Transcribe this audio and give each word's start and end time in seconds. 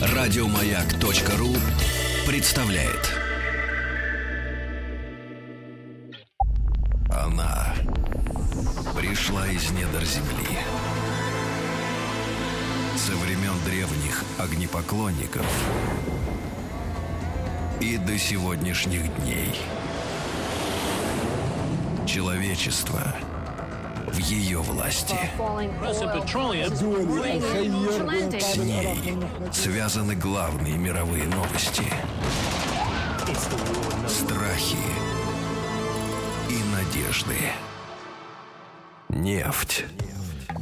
Радиомаяк.ру 0.00 1.54
представляет. 2.26 3.14
Она 7.10 7.74
пришла 8.96 9.46
из 9.48 9.70
недр 9.70 10.04
земли. 10.04 10.58
Со 12.96 13.16
времен 13.16 13.54
древних 13.64 14.22
огнепоклонников 14.38 15.46
и 17.80 17.96
до 17.96 18.18
сегодняшних 18.18 19.02
дней. 19.22 19.54
Человечество 22.06 23.14
в 24.08 24.18
ее 24.18 24.58
власти. 24.58 25.16
С 28.40 28.56
ней 28.56 29.16
связаны 29.52 30.14
главные 30.14 30.76
мировые 30.76 31.24
новости. 31.24 31.84
Страхи 34.06 34.76
и 36.48 36.58
надежды. 36.74 37.36
Нефть. 39.08 39.84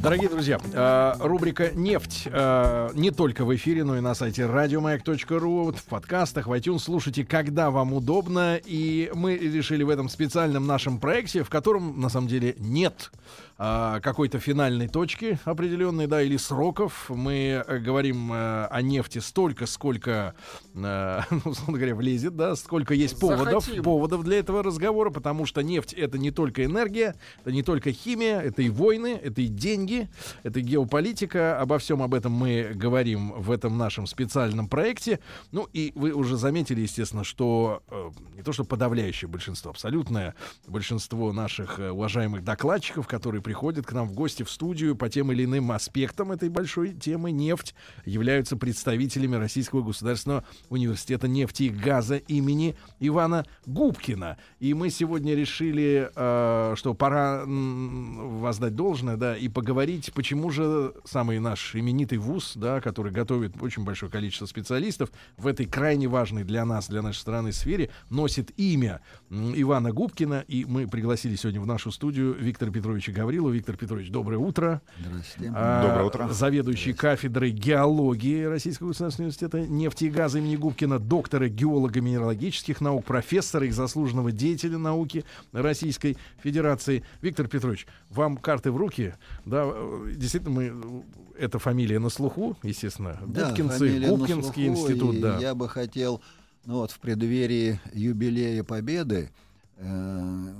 Дорогие 0.01 0.29
друзья, 0.29 0.59
э, 0.73 1.13
рубрика 1.19 1.71
«Нефть» 1.73 2.27
э, 2.27 2.89
не 2.93 3.09
только 3.09 3.45
в 3.45 3.55
эфире, 3.55 3.83
но 3.83 3.97
и 3.97 3.99
на 3.99 4.13
сайте 4.13 4.45
радиомаяк.ру, 4.45 5.71
в 5.71 5.83
подкастах, 5.85 6.45
в 6.45 6.53
iTunes. 6.53 6.79
Слушайте, 6.79 7.25
когда 7.25 7.71
вам 7.71 7.93
удобно. 7.93 8.59
И 8.63 9.09
мы 9.15 9.35
решили 9.37 9.81
в 9.81 9.89
этом 9.89 10.07
специальном 10.07 10.67
нашем 10.67 10.99
проекте, 10.99 11.43
в 11.43 11.49
котором, 11.49 11.99
на 11.99 12.09
самом 12.09 12.27
деле, 12.27 12.55
нет 12.59 13.11
э, 13.57 13.99
какой-то 14.01 14.39
финальной 14.39 14.87
точки 14.87 15.39
определенной, 15.45 16.07
да, 16.07 16.21
или 16.21 16.37
сроков. 16.37 17.09
Мы 17.09 17.63
э, 17.65 17.79
говорим 17.79 18.31
э, 18.31 18.65
о 18.65 18.81
нефти 18.81 19.19
столько, 19.19 19.65
сколько, 19.65 20.35
э, 20.73 21.21
ну, 21.29 21.53
говоря, 21.67 21.95
влезет, 21.95 22.35
да, 22.35 22.55
сколько 22.55 22.93
есть 22.93 23.19
поводов, 23.19 23.63
Захотим. 23.63 23.83
поводов 23.83 24.23
для 24.23 24.39
этого 24.39 24.63
разговора, 24.63 25.09
потому 25.09 25.45
что 25.45 25.61
нефть— 25.61 25.93
это 25.97 26.17
не 26.17 26.31
только 26.31 26.65
энергия, 26.65 27.15
это 27.41 27.51
не 27.51 27.63
только 27.63 27.91
химия, 27.91 28.39
это 28.39 28.61
и 28.61 28.69
войны, 28.69 29.19
это 29.21 29.41
и 29.41 29.47
деньги, 29.47 30.09
это 30.43 30.59
и 30.59 30.63
геополитика. 30.63 31.59
Обо 31.59 31.77
всем 31.77 32.01
об 32.01 32.13
этом 32.13 32.31
мы 32.31 32.71
говорим 32.73 33.33
в 33.33 33.51
этом 33.51 33.77
нашем 33.77 34.07
специальном 34.07 34.67
проекте. 34.67 35.19
Ну 35.51 35.67
и 35.73 35.91
вы 35.95 36.11
уже 36.11 36.37
заметили, 36.37 36.81
естественно, 36.81 37.23
что 37.23 37.83
э, 37.89 38.09
не 38.35 38.43
то 38.43 38.53
что 38.53 38.63
подавляющее 38.63 39.29
большинство, 39.29 39.71
абсолютное 39.71 40.35
большинство 40.67 41.33
наших 41.33 41.79
э, 41.79 41.91
уважаемых 41.91 42.43
докладчиков, 42.43 43.07
которые 43.07 43.41
приходят 43.47 43.85
к 43.85 43.93
нам 43.93 44.09
в 44.09 44.11
гости 44.11 44.43
в 44.43 44.51
студию 44.51 44.97
по 44.97 45.07
тем 45.07 45.31
или 45.31 45.45
иным 45.45 45.71
аспектам 45.71 46.33
этой 46.33 46.49
большой 46.49 46.93
темы 46.93 47.31
нефть, 47.31 47.75
являются 48.03 48.57
представителями 48.57 49.37
Российского 49.37 49.83
государственного 49.83 50.43
университета 50.67 51.29
нефти 51.29 51.63
и 51.63 51.69
газа 51.69 52.17
имени 52.17 52.75
Ивана 52.99 53.45
Губкина. 53.65 54.37
И 54.59 54.73
мы 54.73 54.89
сегодня 54.89 55.33
решили, 55.33 56.11
э, 56.13 56.73
что 56.75 56.93
пора 56.93 57.43
м, 57.43 58.41
воздать 58.41 58.75
должное, 58.75 59.15
да, 59.15 59.37
и 59.37 59.47
поговорить, 59.47 60.11
почему 60.13 60.49
же 60.49 60.93
самый 61.05 61.39
наш 61.39 61.73
именитый 61.73 62.17
вуз, 62.17 62.51
да, 62.55 62.81
который 62.81 63.13
готовит 63.13 63.53
очень 63.61 63.85
большое 63.85 64.11
количество 64.11 64.45
специалистов 64.45 65.09
в 65.37 65.47
этой 65.47 65.67
крайне 65.67 66.09
важной 66.09 66.43
для 66.43 66.65
нас, 66.65 66.89
для 66.89 67.01
нашей 67.01 67.19
страны 67.19 67.53
сфере, 67.53 67.91
носит 68.09 68.51
имя 68.59 68.99
Ивана 69.29 69.93
Губкина. 69.93 70.43
И 70.49 70.65
мы 70.65 70.85
пригласили 70.85 71.37
сегодня 71.37 71.61
в 71.61 71.65
нашу 71.65 71.93
студию 71.93 72.33
Виктора 72.37 72.73
Петровича 72.73 73.13
Гаврилова. 73.13 73.36
Виктор 73.45 73.77
Петрович, 73.77 74.09
доброе 74.09 74.37
утро. 74.37 74.81
Здравствуйте. 74.99 75.53
А, 75.55 75.87
Доброе 75.87 76.05
утро. 76.05 76.27
Заведующий 76.29 76.93
кафедрой 76.93 77.51
геологии 77.51 78.43
Российского 78.43 78.89
государственного 78.89 79.27
университета 79.27 79.61
нефти 79.61 80.05
и 80.05 80.09
газа 80.09 80.39
имени 80.39 80.55
Губкина, 80.55 80.99
доктора 80.99 81.47
геолого-минералогических 81.47 82.81
наук, 82.81 83.05
профессора 83.05 83.67
и 83.67 83.71
заслуженного 83.71 84.31
деятеля 84.31 84.77
науки 84.77 85.23
Российской 85.51 86.17
Федерации. 86.43 87.03
Виктор 87.21 87.47
Петрович, 87.47 87.87
вам 88.09 88.37
карты 88.37 88.71
в 88.71 88.77
руки. 88.77 89.13
Да, 89.45 89.71
действительно, 90.15 90.51
мы 90.51 91.03
эта 91.37 91.59
фамилия 91.59 91.99
на 91.99 92.09
слуху, 92.09 92.57
естественно. 92.63 93.19
Да, 93.25 93.49
Губкинцы, 93.49 93.99
Губкинский 94.07 94.65
слуху, 94.67 94.81
институт, 94.81 95.15
и 95.15 95.21
да. 95.21 95.37
Я 95.37 95.55
бы 95.55 95.69
хотел, 95.69 96.21
ну 96.65 96.75
вот 96.75 96.91
в 96.91 96.99
преддверии 96.99 97.79
юбилея 97.93 98.63
Победы, 98.63 99.29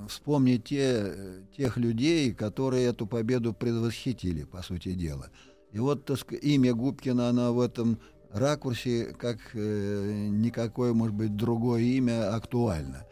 вспомнить 0.07 0.65
те, 0.65 0.91
э, 0.93 1.41
тех 1.55 1.77
людей, 1.77 2.33
которые 2.33 2.85
эту 2.85 3.07
победу 3.07 3.51
предвосхитили, 3.53 4.43
по 4.43 4.61
сути 4.61 4.93
дела. 4.93 5.31
И 5.71 5.79
вот 5.79 6.05
так 6.05 6.31
имя 6.33 6.75
Губкина, 6.75 7.29
оно 7.29 7.51
в 7.53 7.59
этом 7.59 7.99
ракурсе, 8.31 9.15
как 9.17 9.39
э, 9.53 10.27
никакое, 10.29 10.93
может 10.93 11.15
быть, 11.15 11.35
другое 11.35 11.81
имя 11.81 12.35
актуально. 12.35 13.07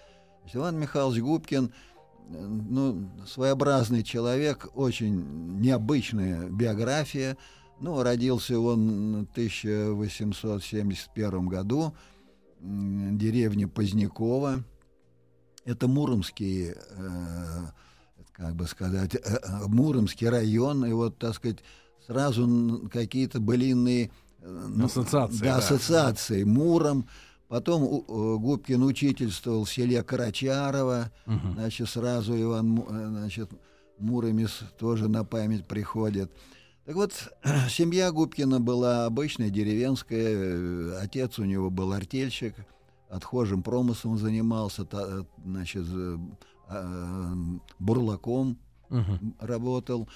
Иван 0.53 0.79
Михайлович 0.79 1.21
Губкин, 1.21 1.65
э, 1.65 1.69
ну, 2.37 3.09
своеобразный 3.25 4.03
человек, 4.03 4.69
очень 4.75 5.59
необычная 5.59 6.47
биография. 6.49 7.35
Ну, 7.79 8.03
родился 8.03 8.59
он 8.59 9.25
в 9.25 9.31
1871 9.31 11.47
году 11.47 11.95
в 12.59 13.17
деревне 13.17 13.67
Позднякова. 13.67 14.63
Это 15.65 15.87
Муромский, 15.87 16.73
э, 16.73 17.65
как 18.33 18.55
бы 18.55 18.67
сказать, 18.67 19.15
э, 19.15 19.19
э, 19.23 19.67
Муромский 19.67 20.29
район. 20.29 20.85
И 20.85 20.91
вот, 20.93 21.17
так 21.17 21.33
сказать, 21.35 21.57
сразу 22.05 22.87
какие-то 22.93 23.39
былинные 23.39 24.11
э, 24.41 24.67
ну, 24.69 24.85
Ассоциации, 24.85 25.39
Да, 25.39 25.45
да. 25.45 25.57
ассоциации. 25.57 26.43
Муром. 26.43 27.07
Потом 27.47 27.83
э, 27.83 28.37
Губкин 28.37 28.83
учительствовал 28.83 29.65
в 29.65 29.71
селе 29.71 30.01
Карачарово. 30.03 31.11
Мгм. 31.25 31.53
Значит, 31.53 31.89
сразу 31.89 32.39
Иван 32.39 32.79
э, 32.87 33.07
значит, 33.09 33.49
Муромец 33.97 34.61
тоже 34.77 35.07
на 35.07 35.23
память 35.23 35.65
приходит. 35.65 36.31
Так 36.85 36.95
вот, 36.95 37.13
семья 37.69 38.11
Губкина 38.11 38.59
была 38.59 39.05
обычная, 39.05 39.49
деревенская. 39.49 40.99
Отец 40.99 41.39
у 41.39 41.43
него 41.45 41.71
был 41.71 41.93
артельщик, 41.93 42.53
отхожим 43.15 43.63
промыслом 43.63 44.17
занимался, 44.17 44.83
та- 44.85 45.07
э, 45.07 45.23
значит, 45.45 45.85
э, 45.87 46.17
бурлаком 47.79 48.57
Мгм. 48.89 49.35
работал. 49.39 50.09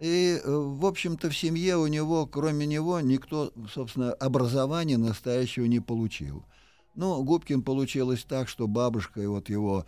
И, 0.00 0.40
э, 0.42 0.50
в 0.50 0.86
общем-то, 0.86 1.28
в 1.28 1.36
семье 1.36 1.76
у 1.76 1.86
него, 1.86 2.26
кроме 2.26 2.66
него, 2.66 3.00
никто, 3.00 3.52
собственно, 3.72 4.12
образования 4.12 4.96
настоящего 4.96 5.66
не 5.66 5.80
получил. 5.80 6.44
Ну, 6.94 7.22
Губкин 7.22 7.62
получилось 7.62 8.24
так, 8.24 8.48
что 8.48 8.66
бабушка 8.66 9.28
вот 9.28 9.48
его 9.50 9.84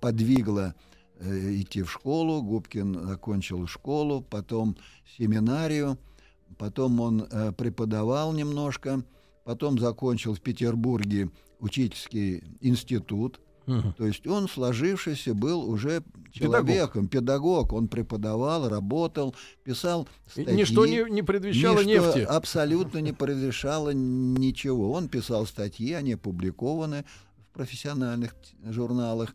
подвигла 0.00 0.74
идти 1.20 1.82
в 1.82 1.90
школу. 1.90 2.42
Губкин 2.42 3.06
закончил 3.06 3.66
школу, 3.66 4.20
потом 4.20 4.76
семинарию, 5.16 5.96
потом 6.58 7.00
он 7.00 7.26
преподавал 7.56 8.32
немножко, 8.32 9.02
потом 9.46 9.78
закончил 9.78 10.34
в 10.34 10.40
Петербурге 10.40 11.30
учительский 11.60 12.42
институт. 12.60 13.40
Мгм. 13.66 13.94
То 13.94 14.06
есть 14.06 14.26
он 14.26 14.48
сложившийся 14.48 15.34
был 15.34 15.68
уже 15.70 16.02
человеком, 16.32 17.06
педагог. 17.08 17.72
Он 17.72 17.86
преподавал, 17.88 18.68
работал, 18.68 19.34
писал 19.62 20.08
статьи. 20.26 20.52
Ничто 20.52 20.84
не, 20.84 21.04
не 21.08 21.22
предвещало 21.22 21.82
Ничто 21.82 22.06
нефти. 22.06 22.18
абсолютно 22.18 22.98
не 22.98 23.12
предрешало 23.12 23.90
ничего. 23.90 24.92
Он 24.92 25.08
писал 25.08 25.46
статьи, 25.46 25.92
они 25.92 26.14
опубликованы 26.14 27.04
в 27.38 27.54
профессиональных 27.54 28.34
журналах. 28.64 29.32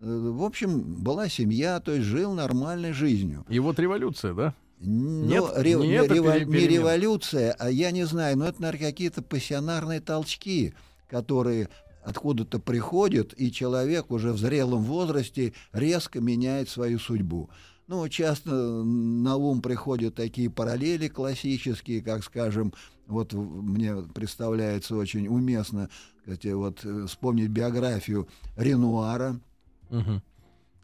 Э, 0.00 0.30
В 0.30 0.44
общем, 0.44 1.02
была 1.02 1.28
семья, 1.28 1.80
то 1.80 1.92
есть 1.92 2.06
жил 2.06 2.34
нормальной 2.34 2.92
жизнью. 2.92 3.46
И 3.48 3.58
вот 3.58 3.78
революция, 3.78 4.34
да? 4.34 4.54
Ну, 4.84 5.24
Нет, 5.24 5.44
ре- 5.56 5.74
не 5.74 5.88
не, 5.88 5.94
это 5.94 6.14
рево- 6.14 6.32
пере- 6.32 6.46
не 6.46 6.66
революция, 6.68 7.54
а 7.58 7.70
я 7.70 7.90
не 7.90 8.04
знаю, 8.04 8.36
но 8.38 8.46
это, 8.46 8.60
наверное, 8.62 8.90
какие-то 8.90 9.22
пассионарные 9.22 10.00
толчки, 10.00 10.74
которые 11.08 11.68
откуда-то 12.04 12.58
приходят, 12.58 13.32
и 13.36 13.50
человек 13.50 14.10
уже 14.10 14.32
в 14.32 14.38
зрелом 14.38 14.82
возрасте 14.82 15.54
резко 15.72 16.20
меняет 16.20 16.68
свою 16.68 16.98
судьбу. 16.98 17.48
Ну, 17.86 18.08
часто 18.08 18.50
на 18.52 19.36
ум 19.36 19.60
приходят 19.62 20.14
такие 20.14 20.50
параллели 20.50 21.08
классические, 21.08 22.02
как, 22.02 22.24
скажем, 22.24 22.72
вот 23.06 23.32
мне 23.32 23.96
представляется 24.14 24.96
очень 24.96 25.28
уместно 25.28 25.88
кстати, 26.24 26.48
вот, 26.48 26.80
э, 26.84 27.04
вспомнить 27.06 27.50
биографию 27.50 28.26
Ренуара, 28.56 29.38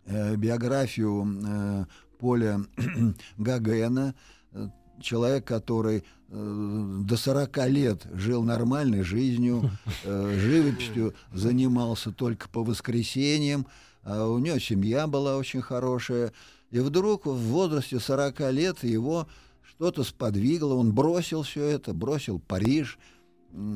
э, 0.05 0.37
биографию 0.37 1.27
э, 1.47 1.87
Поля 2.21 2.61
Гагена, 3.39 4.15
э, 4.53 4.69
человек, 5.01 5.47
который 5.47 6.05
э, 6.29 7.01
до 7.05 7.17
40 7.17 7.69
лет 7.69 8.07
жил 8.13 8.43
нормальной 8.43 9.03
жизнью, 9.03 9.71
э, 10.05 10.39
живописью 10.39 11.15
занимался 11.33 12.13
только 12.13 12.49
по 12.49 12.63
воскресеньям, 12.63 13.67
а 14.03 14.27
у 14.29 14.39
него 14.39 14.59
семья 14.59 15.07
была 15.07 15.37
очень 15.37 15.63
хорошая. 15.63 16.33
И 16.71 16.79
вдруг 16.79 17.27
в 17.27 17.37
возрасте 17.37 17.99
40 17.99 18.53
лет 18.53 18.85
его 18.85 19.27
что-то 19.63 20.05
сподвигло, 20.05 20.75
он 20.75 20.93
бросил 20.93 21.43
все 21.43 21.65
это, 21.65 21.95
бросил 21.95 22.39
Париж. 22.39 22.99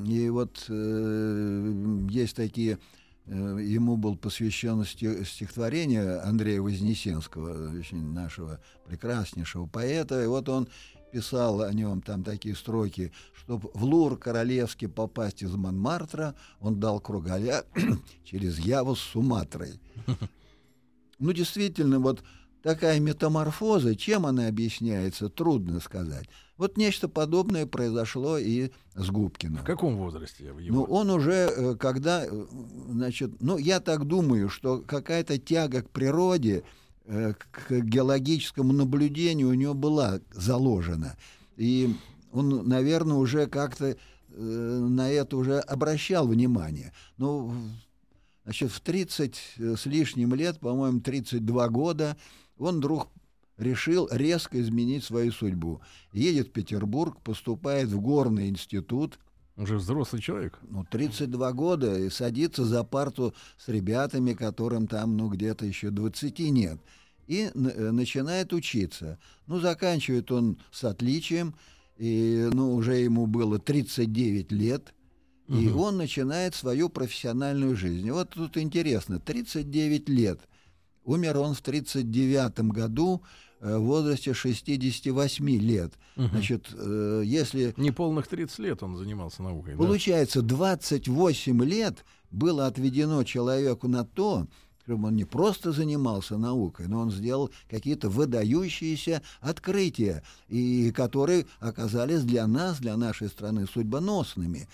И 0.07 0.29
вот 0.31 0.67
э, 0.69 2.07
есть 2.11 2.37
такие, 2.37 2.79
ему 3.27 3.97
был 3.97 4.17
посвящен 4.17 4.85
стихотворение 4.85 6.21
Андрея 6.21 6.61
Вознесенского, 6.61 7.79
очень 7.79 8.13
нашего 8.13 8.61
прекраснейшего 8.87 9.67
поэта. 9.67 10.23
И 10.23 10.27
вот 10.27 10.49
он 10.49 10.69
писал 11.11 11.63
о 11.63 11.73
нем 11.73 12.03
там 12.03 12.25
такие 12.25 12.57
строки, 12.57 13.13
чтобы 13.33 13.71
в 13.73 13.85
Лур 13.85 14.19
королевский 14.19 14.89
попасть 14.89 15.43
из 15.43 15.55
Монмартра, 15.55 16.35
он 16.61 16.81
дал 16.81 17.01
кругаля 17.01 17.65
через 18.25 18.59
Яву 18.59 18.95
с 18.95 19.01
Суматрой. 19.01 19.81
Ну, 21.21 21.33
действительно, 21.33 22.01
вот 22.01 22.25
такая 22.61 22.99
метаморфоза, 22.99 23.95
чем 23.95 24.27
она 24.27 24.49
объясняется, 24.49 25.29
трудно 25.29 25.79
сказать. 25.79 26.29
Вот 26.57 26.77
нечто 26.77 27.09
подобное 27.09 27.67
произошло 27.67 28.39
и 28.39 28.71
с 28.95 29.11
Губкиным. 29.11 29.63
В 29.63 29.65
каком 29.65 29.97
возрасте 29.97 30.47
его? 30.47 30.61
Ну, 30.61 30.85
он 30.85 31.11
уже, 31.11 31.33
э, 31.33 31.75
когда, 31.75 32.25
э, 32.25 32.47
значит, 32.91 33.33
ну, 33.41 33.59
я 33.59 33.81
так 33.81 34.05
думаю, 34.05 34.49
что 34.49 34.79
какая-то 34.79 35.37
тяга 35.39 35.83
к 35.83 35.91
природе, 35.91 36.63
э, 37.07 37.35
к 37.51 37.81
геологическому 37.81 38.73
наблюдению 38.73 39.49
у 39.49 39.55
него 39.55 39.75
была 39.75 40.21
заложена. 40.33 41.17
И 41.57 41.97
он, 42.33 42.69
наверное, 42.69 43.17
уже 43.17 43.47
как-то 43.47 43.97
на 44.37 45.11
это 45.13 45.37
уже 45.37 45.61
обращал 45.61 46.27
внимание. 46.27 46.93
Но 47.19 47.55
значит, 48.43 48.73
в 48.73 48.81
30 48.81 49.37
с 49.57 49.87
лишним 49.87 50.35
лет, 50.35 50.59
по-моему, 50.59 51.01
32 51.01 51.69
года, 51.69 52.17
он 52.59 52.79
вдруг 52.79 53.09
решил 53.59 54.09
резко 54.11 54.61
изменить 54.61 55.05
свою 55.05 55.33
судьбу. 55.33 55.81
Едет 56.13 56.49
в 56.49 56.53
Петербург, 56.53 57.21
поступает 57.23 57.89
в 57.89 58.01
горный 58.01 58.49
институт. 58.49 59.19
Уже 59.57 59.77
взрослый 59.77 60.21
человек. 60.21 60.59
Ну, 60.63 60.85
32 60.91 61.53
года, 61.53 61.97
и 61.97 62.11
садится 62.11 62.65
за 62.65 62.83
парту 62.83 63.35
с 63.57 63.69
ребятами, 63.69 64.33
которым 64.33 64.89
там, 64.89 65.17
ну, 65.17 65.29
где-то 65.29 65.65
еще 65.65 65.91
20 65.91 66.39
нет. 66.51 66.81
И 67.29 67.51
э, 67.55 67.91
начинает 67.91 68.53
учиться. 68.53 69.19
Ну, 69.47 69.61
заканчивает 69.61 70.33
он 70.33 70.59
с 70.73 70.83
отличием, 70.83 71.55
и, 71.97 72.49
ну, 72.53 72.75
уже 72.75 72.97
ему 72.97 73.27
было 73.27 73.61
39 73.61 74.51
лет, 74.51 74.93
и 75.47 75.69
угу. 75.69 75.83
он 75.83 75.99
начинает 75.99 76.55
свою 76.55 76.89
профессиональную 76.89 77.77
жизнь. 77.77 78.11
вот 78.11 78.31
тут 78.31 78.57
интересно, 78.57 79.21
39 79.21 80.09
лет– 80.09 80.41
Умер 81.05 81.39
он 81.39 81.55
в 81.55 81.61
1939 81.61 82.73
году 82.73 83.23
э, 83.61 83.77
в 83.77 83.83
возрасте 83.83 84.35
68 84.35 85.49
лет. 85.61 85.93
Угу. 86.17 86.29
Значит, 86.29 86.69
э, 86.73 87.23
если... 87.25 87.75
Неполных 87.77 88.27
30 88.27 88.59
лет 88.61 88.83
он 88.83 88.97
занимался 88.97 89.43
наукой. 89.43 89.77
Получается, 89.77 90.43
да? 90.43 90.57
28 90.57 91.65
лет 91.65 92.05
было 92.31 92.67
отведено 92.67 93.23
человеку 93.25 93.89
на 93.89 94.05
то, 94.05 94.47
чтобы 94.85 95.09
он 95.09 95.17
не 95.17 95.25
просто 95.25 95.73
занимался 95.73 96.37
наукой, 96.37 96.87
но 96.89 97.01
он 97.01 97.11
сделал 97.11 97.51
какие-то 97.71 98.09
выдающиеся 98.09 99.23
открытия, 99.41 100.23
и 100.49 100.91
которые 100.93 101.47
оказались 101.59 102.23
для 102.23 102.47
нас, 102.47 102.79
для 102.79 102.97
нашей 102.97 103.29
страны 103.29 103.67
судьбоносными. 103.67 104.69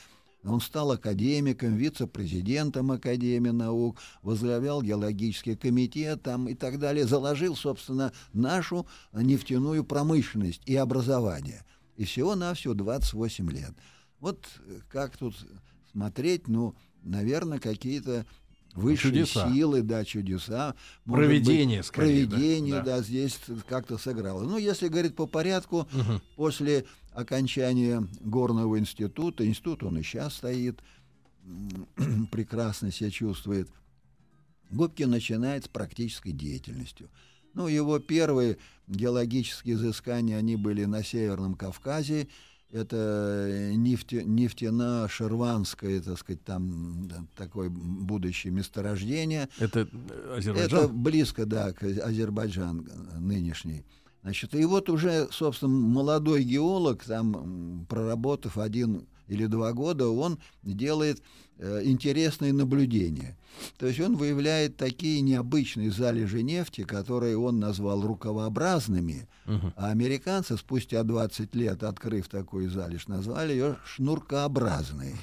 Он 0.44 0.60
стал 0.60 0.92
академиком, 0.92 1.76
вице-президентом 1.76 2.92
Академии 2.92 3.50
наук, 3.50 3.98
возглавлял 4.22 4.82
геологический 4.82 5.54
комитет 5.54 6.22
там, 6.22 6.48
и 6.48 6.54
так 6.54 6.78
далее. 6.78 7.06
Заложил, 7.06 7.56
собственно, 7.56 8.12
нашу 8.32 8.86
нефтяную 9.12 9.84
промышленность 9.84 10.62
и 10.64 10.76
образование. 10.76 11.64
И 11.96 12.04
всего-навсего 12.04 12.72
28 12.72 13.50
лет. 13.50 13.72
Вот 14.18 14.46
как 14.88 15.16
тут 15.16 15.34
смотреть, 15.92 16.48
ну, 16.48 16.74
наверное, 17.02 17.58
какие-то 17.58 18.24
высшие 18.74 19.12
чудеса. 19.12 19.52
силы, 19.52 19.82
да, 19.82 20.04
чудеса. 20.04 20.74
Проведение, 21.04 21.78
быть, 21.78 21.86
скорее. 21.86 22.26
Проведение, 22.26 22.74
да. 22.76 22.82
да, 22.82 23.02
здесь 23.02 23.38
как-то 23.68 23.98
сыграло. 23.98 24.42
Ну, 24.42 24.58
если 24.58 24.88
говорить 24.88 25.14
по 25.14 25.26
порядку, 25.26 25.80
угу. 25.80 26.20
после 26.36 26.84
окончания 27.12 28.06
горного 28.20 28.78
института, 28.78 29.46
институт 29.46 29.82
он 29.82 29.98
и 29.98 30.02
сейчас 30.02 30.36
стоит, 30.36 30.80
прекрасно 32.30 32.90
себя 32.90 33.10
чувствует, 33.10 33.68
Губкин 34.70 35.10
начинает 35.10 35.64
с 35.64 35.68
практической 35.68 36.30
деятельностью. 36.30 37.08
Ну, 37.54 37.66
его 37.66 37.98
первые 37.98 38.58
геологические 38.86 39.74
изыскания, 39.74 40.36
они 40.36 40.56
были 40.56 40.84
на 40.84 41.02
Северном 41.02 41.54
Кавказе, 41.54 42.28
это 42.70 43.72
нефте, 43.74 44.22
нефтяно-шерванское, 44.22 46.00
так 46.00 46.18
сказать, 46.18 46.44
там 46.44 47.08
такое 47.36 47.68
будущее 47.68 48.52
месторождение. 48.52 49.48
Это 49.58 49.88
Азербайджан? 50.36 50.78
Это 50.78 50.88
близко, 50.88 51.46
да, 51.46 51.72
к 51.72 51.82
Азербайджан 51.82 52.88
нынешний. 53.18 53.84
Значит, 54.22 54.54
и 54.54 54.64
вот 54.64 54.90
уже, 54.90 55.28
собственно, 55.30 55.72
молодой 55.72 56.44
геолог, 56.44 57.02
там, 57.04 57.86
проработав 57.88 58.58
один 58.58 59.06
или 59.28 59.46
два 59.46 59.72
года, 59.72 60.08
он 60.08 60.38
делает 60.62 61.22
э, 61.56 61.82
интересные 61.84 62.52
наблюдения. 62.52 63.38
То 63.78 63.86
есть 63.86 63.98
он 64.00 64.16
выявляет 64.16 64.76
такие 64.76 65.20
необычные 65.22 65.90
залежи 65.90 66.42
нефти, 66.42 66.84
которые 66.84 67.38
он 67.38 67.60
назвал 67.60 68.02
рукавообразными, 68.02 69.28
uh-huh. 69.46 69.72
а 69.76 69.90
американцы 69.90 70.56
спустя 70.58 71.02
20 71.02 71.54
лет, 71.54 71.82
открыв 71.82 72.28
такой 72.28 72.66
залеж, 72.66 73.06
назвали 73.06 73.52
ее 73.52 73.76
шнуркообразной. 73.86 75.14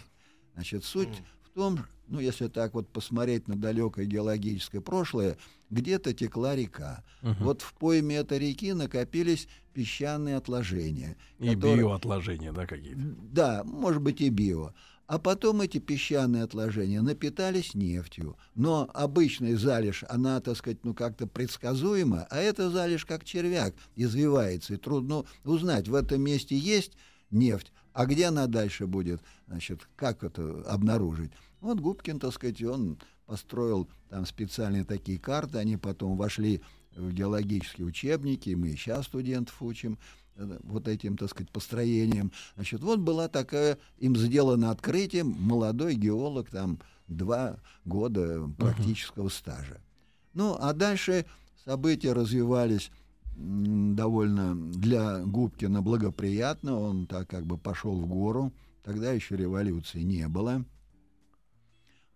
Значит, 0.56 0.86
суть 0.86 1.22
том, 1.57 1.80
ну, 2.07 2.19
если 2.19 2.48
так 2.48 2.75
вот 2.75 2.88
посмотреть 2.88 3.48
на 3.48 3.56
далекое 3.56 4.06
геологическое 4.06 4.80
прошлое, 4.80 5.38
где-то 5.71 6.13
текла 6.13 6.56
река. 6.56 7.04
Угу. 7.24 7.36
Вот 7.39 7.62
в 7.62 7.74
пойме 7.74 8.18
этой 8.18 8.38
реки 8.38 8.71
накопились 8.74 9.48
песчаные 9.74 10.38
отложения. 10.38 11.18
И 11.39 11.50
которые... 11.50 11.80
биоотложения, 11.80 12.54
да, 12.54 12.68
какие-то? 12.68 13.01
Да, 13.31 13.63
может 13.65 14.01
быть 14.01 14.21
и 14.21 14.30
био. 14.30 14.74
А 15.07 15.18
потом 15.19 15.62
эти 15.62 15.80
песчаные 15.80 16.44
отложения 16.44 17.01
напитались 17.01 17.74
нефтью. 17.74 18.38
Но 18.56 18.89
обычный 18.94 19.56
залежь, 19.56 20.04
она, 20.07 20.39
так 20.42 20.57
сказать, 20.57 20.83
ну 20.83 20.94
как-то 20.94 21.25
предсказуема, 21.27 22.27
а 22.30 22.38
это 22.38 22.69
залежь 22.69 23.06
как 23.06 23.24
червяк, 23.24 23.74
извивается, 23.95 24.75
и 24.75 24.77
трудно 24.77 25.24
узнать, 25.44 25.88
в 25.88 25.95
этом 25.95 26.21
месте 26.21 26.57
есть 26.57 26.94
нефть, 27.31 27.71
а 27.94 28.06
где 28.06 28.26
она 28.26 28.47
дальше 28.47 28.85
будет, 28.85 29.21
значит, 29.47 29.87
как 29.95 30.23
это 30.23 30.64
обнаружить. 30.68 31.31
Вот 31.61 31.80
Губкин, 31.80 32.19
так 32.19 32.33
сказать, 32.33 32.61
он 32.64 32.97
построил 33.26 33.90
там 34.09 34.26
специальные 34.26 34.83
такие 34.83 35.19
карты, 35.19 35.57
они 35.57 35.78
потом 35.78 36.18
вошли 36.18 36.61
в 36.95 37.11
геологические 37.11 37.87
учебники, 37.87 38.52
мы 38.52 38.71
сейчас 38.71 39.06
студентов 39.06 39.61
учим 39.61 39.97
э, 40.35 40.59
вот 40.64 40.87
этим, 40.87 41.18
так 41.18 41.30
сказать, 41.30 41.52
построением. 41.52 42.31
Значит, 42.56 42.81
вот 42.81 42.99
была 42.99 43.28
такая, 43.28 43.78
им 43.99 44.16
сделано 44.16 44.71
открытие, 44.71 45.23
молодой 45.23 45.95
геолог, 45.95 46.49
там, 46.49 46.80
два 47.07 47.59
года 47.85 48.49
практического 48.57 49.28
uh-huh. 49.28 49.37
стажа. 49.37 49.81
Ну, 50.33 50.57
а 50.59 50.73
дальше 50.73 51.26
события 51.66 52.14
развивались 52.14 52.92
довольно 53.37 54.56
для 54.56 55.19
Губкина 55.19 55.81
благоприятно, 55.81 56.80
он 56.80 57.06
так 57.06 57.30
как 57.30 57.45
бы 57.45 57.57
пошел 57.57 57.95
в 57.99 58.07
гору, 58.07 58.52
тогда 58.83 59.11
еще 59.11 59.35
революции 59.35 60.02
не 60.02 60.28
было. 60.28 60.66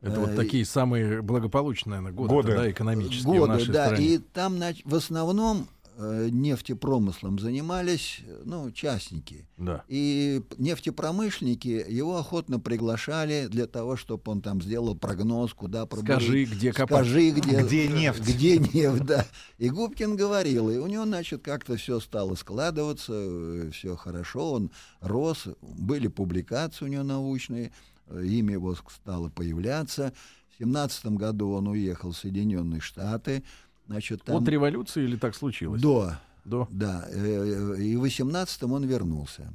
Это 0.02 0.20
вот 0.20 0.30
э, 0.30 0.36
такие 0.36 0.66
самые 0.66 1.22
благополучные, 1.22 2.02
наверное, 2.02 2.14
годы, 2.14 2.34
годы. 2.34 2.56
Да, 2.56 2.72
экономические 2.72 3.40
годы, 3.40 3.42
в 3.42 3.48
нашей 3.48 3.72
да, 3.72 3.86
стране. 3.86 4.06
И 4.06 4.18
там 4.18 4.60
в 4.84 4.96
основном 4.96 5.68
э, 5.98 6.30
нефтепромыслом 6.32 7.38
занимались 7.38 8.22
ну, 8.44 8.72
частники. 8.72 9.48
Да. 9.58 9.84
И 9.88 10.42
нефтепромышленники 10.58 11.86
его 11.88 12.18
охотно 12.18 12.60
приглашали 12.60 13.46
для 13.46 13.68
того, 13.68 13.96
чтобы 13.96 14.24
он 14.32 14.42
там 14.42 14.60
сделал 14.64 14.96
прогноз, 14.96 15.54
куда 15.54 15.86
пробурить. 15.86 16.16
Скажи, 16.16 16.44
где 16.46 16.74
копать. 16.74 17.06
Скажи, 17.06 17.30
где, 17.30 17.62
где 17.62 17.88
нефть. 17.88 18.22
Где 18.22 18.58
нефть, 18.58 19.06
да. 19.06 19.28
И 19.60 19.70
Губкин 19.70 20.16
говорил, 20.16 20.72
и 20.72 20.78
у 20.78 20.88
него, 20.88 21.06
значит, 21.06 21.44
как-то 21.44 21.78
все 21.78 22.00
стало 22.00 22.34
складываться, 22.34 23.14
э, 23.16 23.70
все 23.72 23.96
хорошо, 23.96 24.54
он 24.54 24.72
рос, 25.00 25.46
были 25.62 26.08
публикации 26.08 26.86
у 26.86 26.88
него 26.88 27.04
научные– 27.04 27.72
имя 28.20 28.54
его 28.54 28.76
стало 28.76 29.30
появляться. 29.30 30.14
В 30.50 30.58
17 30.60 31.06
году 31.08 31.52
он 31.52 31.68
уехал 31.68 32.12
в 32.12 32.18
Соединенные 32.18 32.82
Штаты. 32.82 33.44
Значит, 33.88 34.24
там... 34.24 34.38
От 34.38 34.48
революции 34.48 35.04
или 35.04 35.18
так 35.18 35.36
случилось? 35.36 35.82
До. 35.82 36.14
До. 36.46 36.68
Да. 36.72 37.06
Э, 37.10 37.76
и 37.78 37.96
в 37.96 38.04
18-м 38.04 38.72
он 38.72 38.86
вернулся. 38.86 39.52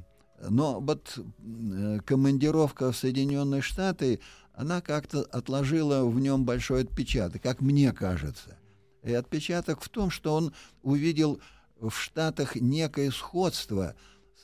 Но 0.48 0.80
вот 0.80 1.18
э, 1.18 1.98
командировка 2.04 2.92
в 2.92 2.96
Соединенные 2.96 3.62
Штаты, 3.62 4.20
она 4.52 4.80
как-то 4.80 5.22
отложила 5.22 6.04
в 6.04 6.18
нем 6.20 6.44
большой 6.44 6.82
отпечаток, 6.82 7.42
как 7.42 7.60
мне 7.60 7.92
кажется. 7.92 8.56
И 9.02 9.12
отпечаток 9.12 9.80
в 9.80 9.88
том, 9.88 10.10
что 10.10 10.34
он 10.34 10.52
увидел 10.82 11.40
в 11.80 11.92
Штатах 11.92 12.56
некое 12.56 13.10
сходство 13.10 13.94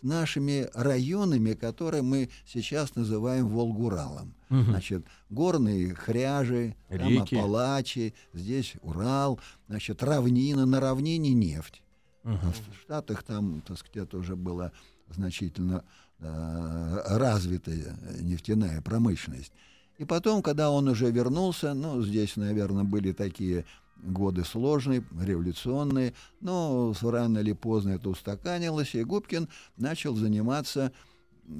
нашими 0.02 0.68
районами, 0.74 1.54
которые 1.54 2.02
мы 2.02 2.28
сейчас 2.46 2.94
называем 2.94 3.48
Волгуралом. 3.48 4.34
Мгм. 4.48 4.64
Значит, 4.64 5.04
горные 5.30 5.94
хряжи, 5.94 6.76
там 6.88 7.08
Реки. 7.08 7.36
Апалачи, 7.36 8.14
здесь 8.32 8.74
Урал, 8.82 9.40
значит, 9.68 10.02
равнина, 10.02 10.66
на 10.66 10.80
равнине 10.80 11.32
нефть. 11.32 11.82
А 12.24 12.36
в 12.36 12.80
Штатах 12.82 13.22
там, 13.22 13.62
так 13.66 13.78
сказать, 13.78 14.08
это 14.08 14.16
уже 14.16 14.36
была 14.36 14.70
значительно 15.10 15.84
э, 16.20 17.16
развитая 17.18 17.96
нефтяная 18.20 18.80
промышленность. 18.80 19.52
И 19.98 20.04
потом, 20.04 20.42
когда 20.42 20.70
он 20.70 20.88
уже 20.88 21.10
вернулся, 21.10 21.74
ну, 21.74 22.02
здесь, 22.02 22.36
наверное, 22.36 22.84
были 22.84 23.12
такие 23.12 23.64
годы 24.02 24.44
сложные, 24.44 25.04
революционные, 25.20 26.14
но 26.40 26.94
рано 27.02 27.38
или 27.38 27.52
поздно 27.52 27.90
это 27.90 28.10
устаканилось, 28.10 28.94
и 28.94 29.04
Губкин 29.04 29.48
начал 29.76 30.14
заниматься 30.16 30.92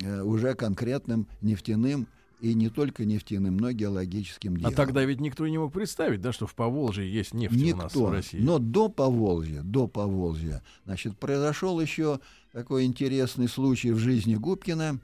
э, 0.03 0.23
уже 0.23 0.55
конкретным 0.55 1.27
нефтяным 1.41 2.09
и 2.41 2.55
не 2.55 2.69
только 2.69 3.05
нефтяным, 3.05 3.57
но 3.57 3.71
и 3.71 3.75
геологическим 3.75 4.55
А 4.55 4.59
делом. 4.59 4.75
тогда 4.75 5.05
ведь 5.05 5.21
никто 5.21 5.47
и 5.47 5.51
не 5.53 5.59
мог 5.59 5.73
представить, 5.73 6.21
да, 6.21 6.33
что 6.33 6.49
в 6.49 6.55
Поволжье 6.57 7.09
есть 7.11 7.33
нефть 7.35 7.55
у 7.55 7.77
нас 7.77 7.93
Никто. 7.93 8.07
в 8.07 8.11
России. 8.11 8.39
Но 8.41 8.59
до 8.59 8.89
Поволжья, 8.89 9.63
до 9.63 9.87
Поволжья, 9.87 10.61
значит, 10.85 11.17
произошел 11.17 11.81
еще 11.81 12.19
такой 12.53 12.85
интересный 12.85 13.47
случай 13.47 13.93
в 13.93 13.99
жизни 13.99 14.35
Губкина. 14.35 14.99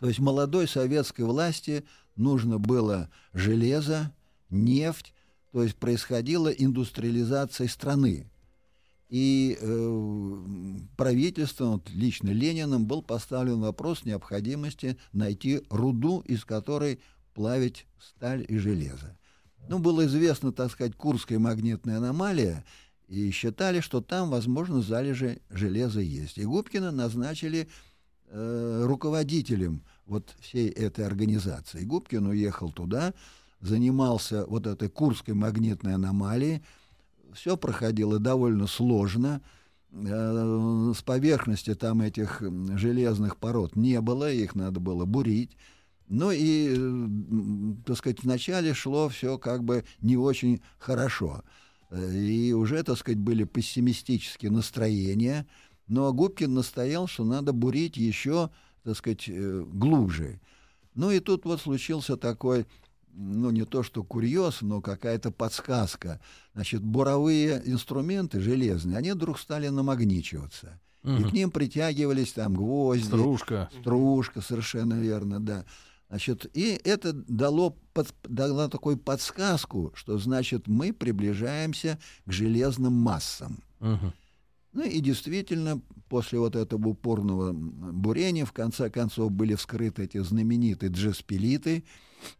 То 0.00 0.08
есть 0.08 0.18
молодой 0.18 0.66
советской 0.66 1.22
власти 1.22 1.84
нужно 2.16 2.58
было 2.58 3.10
железо, 3.32 4.12
нефть, 4.50 5.14
то 5.58 5.64
есть 5.64 5.74
происходила 5.74 6.50
индустриализация 6.50 7.66
страны. 7.66 8.30
И 9.08 9.58
э, 9.60 10.76
правительством, 10.96 11.72
вот 11.72 11.90
лично 11.90 12.28
Лениным, 12.28 12.86
был 12.86 13.02
поставлен 13.02 13.58
вопрос 13.58 14.04
необходимости 14.04 14.96
найти 15.12 15.62
руду, 15.68 16.20
из 16.20 16.44
которой 16.44 17.00
плавить 17.34 17.86
сталь 17.98 18.46
и 18.48 18.56
железо. 18.56 19.18
Ну, 19.68 19.80
было 19.80 20.06
известно, 20.06 20.52
так 20.52 20.70
сказать, 20.70 20.94
Курская 20.94 21.40
магнитная 21.40 21.96
аномалия, 21.96 22.64
и 23.08 23.32
считали, 23.32 23.80
что 23.80 24.00
там, 24.00 24.30
возможно, 24.30 24.80
залежи 24.80 25.40
железа 25.50 26.00
есть. 26.00 26.38
И 26.38 26.44
Губкина 26.44 26.92
назначили 26.92 27.68
э, 28.28 28.84
руководителем 28.86 29.82
вот 30.06 30.36
всей 30.38 30.68
этой 30.68 31.04
организации. 31.04 31.82
Губкин 31.82 32.28
уехал 32.28 32.70
туда, 32.70 33.12
занимался 33.60 34.46
вот 34.46 34.66
этой 34.66 34.88
Курской 34.88 35.34
магнитной 35.34 35.94
аномалией. 35.94 36.62
Все 37.32 37.56
проходило 37.56 38.18
довольно 38.18 38.66
сложно. 38.66 39.42
Э, 39.92 40.92
С 40.96 41.02
поверхности 41.02 41.74
там 41.74 42.00
этих 42.00 42.42
железных 42.42 43.36
пород 43.36 43.76
не 43.76 44.00
было, 44.00 44.30
их 44.30 44.54
надо 44.54 44.80
было 44.80 45.04
бурить. 45.04 45.56
Ну 46.08 46.30
и, 46.32 46.74
так 47.84 47.98
сказать, 47.98 48.22
вначале 48.22 48.72
шло 48.72 49.10
все 49.10 49.36
как 49.36 49.62
бы 49.62 49.84
не 50.00 50.16
очень 50.16 50.62
хорошо. 50.78 51.42
Э, 51.90 52.12
И 52.14 52.52
уже, 52.52 52.82
так 52.82 52.96
сказать, 52.98 53.18
были 53.18 53.44
пессимистические 53.44 54.50
настроения. 54.50 55.46
Но 55.86 56.12
Губкин 56.12 56.52
настоял, 56.52 57.06
что 57.06 57.24
надо 57.24 57.52
бурить 57.52 57.96
еще, 57.96 58.50
так 58.84 58.96
сказать, 58.96 59.24
э, 59.28 59.64
глубже. 59.66 60.40
Ну 60.94 61.10
и 61.10 61.20
тут 61.20 61.44
вот 61.44 61.60
случился 61.60 62.16
такой, 62.16 62.66
ну 63.18 63.50
не 63.50 63.64
то 63.64 63.82
что 63.82 64.04
курьез, 64.04 64.62
но 64.62 64.80
какая-то 64.80 65.30
подсказка. 65.30 66.20
Значит, 66.54 66.82
буровые 66.82 67.60
инструменты 67.66 68.40
железные, 68.40 68.96
они 68.96 69.12
вдруг 69.12 69.38
стали 69.38 69.68
намагничиваться. 69.68 70.80
И 71.04 71.08
Мгм. 71.08 71.28
к 71.28 71.32
ним 71.32 71.50
притягивались 71.50 72.32
там 72.32 72.54
гвозди, 72.54 73.06
Стружка. 73.06 73.70
Стружка, 73.80 74.40
совершенно 74.40 74.94
верно, 74.94 75.40
да. 75.40 75.64
Значит, 76.08 76.46
и 76.54 76.80
это 76.84 77.12
дало, 77.12 77.76
под, 77.92 78.14
дало 78.24 78.68
такую 78.68 78.96
подсказку, 78.96 79.92
что, 79.94 80.16
значит, 80.18 80.66
мы 80.66 80.92
приближаемся 80.92 81.98
к 82.24 82.32
железным 82.32 82.94
массам. 82.94 83.62
Мгм. 83.80 84.12
Ну 84.72 84.84
и 84.84 85.00
действительно, 85.00 85.80
после 86.08 86.38
вот 86.38 86.54
этого 86.54 86.88
упорного 86.88 87.52
бурения, 87.52 88.44
в 88.44 88.52
конце 88.52 88.90
концов, 88.90 89.32
были 89.32 89.54
вскрыты 89.54 90.04
эти 90.04 90.18
знаменитые 90.18 90.92
джеспелиты. 90.92 91.84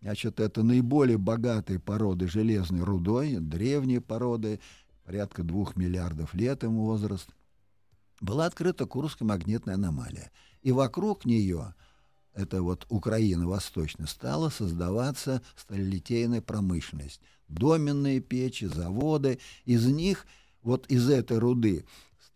Значит, 0.02 0.40
это 0.40 0.62
наиболее 0.62 1.18
богатые 1.18 1.78
породы 1.78 2.28
железной 2.28 2.82
рудой, 2.82 3.36
древние 3.38 4.00
породы, 4.00 4.60
порядка 5.04 5.42
двух 5.42 5.76
миллиардов 5.76 6.34
лет 6.34 6.64
им 6.64 6.76
возраст. 6.76 7.28
Была 8.20 8.46
открыта 8.46 8.84
Курская 8.84 9.26
магнитная 9.26 9.76
аномалия. 9.76 10.30
И 10.62 10.72
вокруг 10.72 11.24
нее, 11.24 11.74
это 12.34 12.62
вот 12.62 12.84
Украина 12.88 13.48
восточная, 13.48 14.06
стала 14.06 14.50
создаваться 14.50 15.40
сталелитейная 15.56 16.42
промышленность. 16.42 17.20
Доменные 17.48 18.20
печи, 18.20 18.66
заводы. 18.66 19.38
Из 19.64 19.86
них, 19.86 20.26
вот 20.62 20.86
из 20.88 21.08
этой 21.08 21.38
руды, 21.38 21.84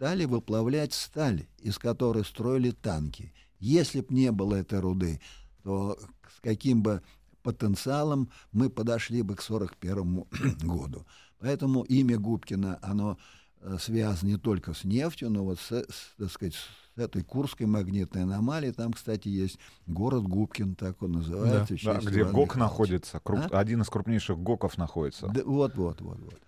стали 0.03 0.25
выплавлять 0.25 0.93
сталь, 0.93 1.47
из 1.61 1.79
которой 1.79 2.25
строили 2.25 2.73
танки. 2.73 3.33
Если 3.61 4.01
б 4.01 4.07
не 4.11 4.33
было 4.33 4.57
этой 4.57 4.81
руды, 4.81 5.21
то 5.63 5.97
с 6.37 6.41
каким 6.41 6.83
бы 6.83 7.03
потенциалом 7.45 8.29
мы 8.51 8.69
подошли 8.69 9.23
бы 9.23 9.37
к 9.37 9.43
1941 9.49 10.25
году. 10.69 11.07
Поэтому 11.39 11.83
имя 11.85 12.19
Губкина, 12.19 12.81
оно 12.83 13.17
э, 13.61 13.77
связано 13.79 14.31
не 14.31 14.39
только 14.39 14.75
с 14.75 14.83
нефтью, 14.83 15.31
но 15.31 15.45
вот 15.45 15.61
с, 15.61 15.71
с, 15.71 16.15
так 16.19 16.33
сказать, 16.33 16.55
с 16.55 16.99
этой 16.99 17.23
Курской 17.23 17.67
магнитной 17.67 18.25
аномалией. 18.25 18.73
Там, 18.73 18.93
кстати, 18.95 19.29
есть 19.29 19.61
город 19.87 20.25
Губкин, 20.25 20.75
так 20.75 21.01
он 21.01 21.13
называется. 21.13 21.75
Да, 21.85 21.95
честь 21.95 22.09
где 22.09 22.23
Ивана 22.23 22.33
ГОК 22.35 22.57
Михайловича. 22.57 22.59
находится. 22.59 23.17
круп- 23.25 23.49
А? 23.53 23.59
Один 23.61 23.83
из 23.83 23.89
крупнейших 23.89 24.37
ГОКов 24.37 24.79
находится. 24.79 25.29
Да, 25.29 25.43
вот, 25.45 25.77
вот, 25.77 26.01
вот, 26.01 26.19
вот. 26.19 26.41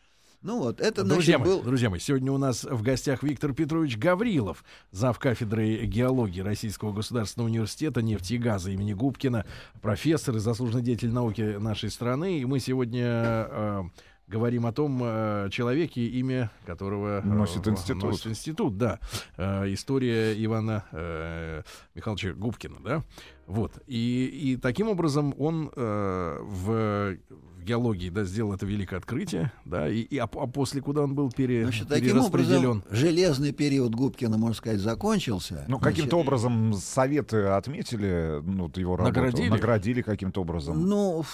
Ну 0.45 0.59
вот, 0.59 0.79
это, 0.79 1.05
Друзья 1.05 1.39
мои, 1.39 1.49
был... 1.49 1.63
друзья 1.63 1.89
мои, 1.89 1.99
сегодня 1.99 2.31
у 2.31 2.37
нас 2.37 2.65
в 2.65 2.83
гостях 2.83 3.23
Виктор 3.23 3.55
Петрович 3.55 3.97
Гаврилов, 3.97 4.63
зав. 4.91 5.19
кафедры 5.19 5.87
геологии 5.87 6.43
Российского 6.43 6.93
государственного 6.93 7.49
университета 7.49 8.03
нефти 8.03 8.35
и 8.35 8.39
газа 8.39 8.71
имени 8.71 8.93
Губкина, 8.93 9.47
профессор 9.81 10.37
и 10.37 10.41
заслуженный 10.41 10.83
деятель 10.83 11.11
науки 11.11 11.57
нашей 11.59 11.91
страны. 11.91 12.41
И 12.41 12.45
мы 12.45 12.61
сегодня 12.61 13.07
э, 13.07 13.83
говорим 14.27 14.67
о 14.67 14.73
том 14.73 15.01
э, 15.03 15.49
человеке, 15.51 16.07
имя 16.07 16.51
которого 16.67 17.21
э, 17.21 17.27
Носит 17.27 17.67
институт. 17.69 18.03
носит 18.03 18.27
институт, 18.29 18.79
да. 18.79 18.99
Э, 19.37 19.65
история 19.73 20.33
Ивана 20.45 20.85
э, 20.93 21.63
Михайловича 21.95 22.33
Губкина, 22.33 22.79
да. 22.83 23.03
Вот. 23.47 23.73
И, 23.87 24.25
и 24.27 24.57
таким 24.57 24.89
образом 24.89 25.35
он 25.39 25.71
э, 25.77 26.39
в, 26.43 27.17
в 27.21 27.63
геологии 27.65 28.09
да, 28.09 28.25
сделал 28.25 28.55
это 28.55 28.65
великое 28.67 28.97
открытие, 28.97 29.53
да, 29.67 29.89
и, 29.89 30.01
и- 30.01 30.17
а, 30.19 30.25
а 30.25 30.47
после 30.47 30.81
куда 30.81 31.03
он 31.03 31.15
был 31.15 31.31
пере, 31.31 31.65
Значит, 31.65 31.89
таким 31.89 32.09
перераспределен? 32.11 32.71
образом, 32.79 32.85
железный 32.91 33.53
период 33.53 33.95
Губкина, 33.95 34.39
можно 34.39 34.55
сказать, 34.55 34.81
закончился. 34.81 35.65
Ну, 35.69 35.79
каким-то 35.79 36.17
образом 36.19 36.73
советы 36.75 37.43
отметили 37.45 38.41
ну, 38.43 38.65
вот 38.65 38.77
его 38.79 38.97
работу? 38.97 39.15
Наградили? 39.21 39.49
Наградили 39.51 40.03
каким-то 40.03 40.41
образом. 40.43 40.87
Ну, 40.89 41.25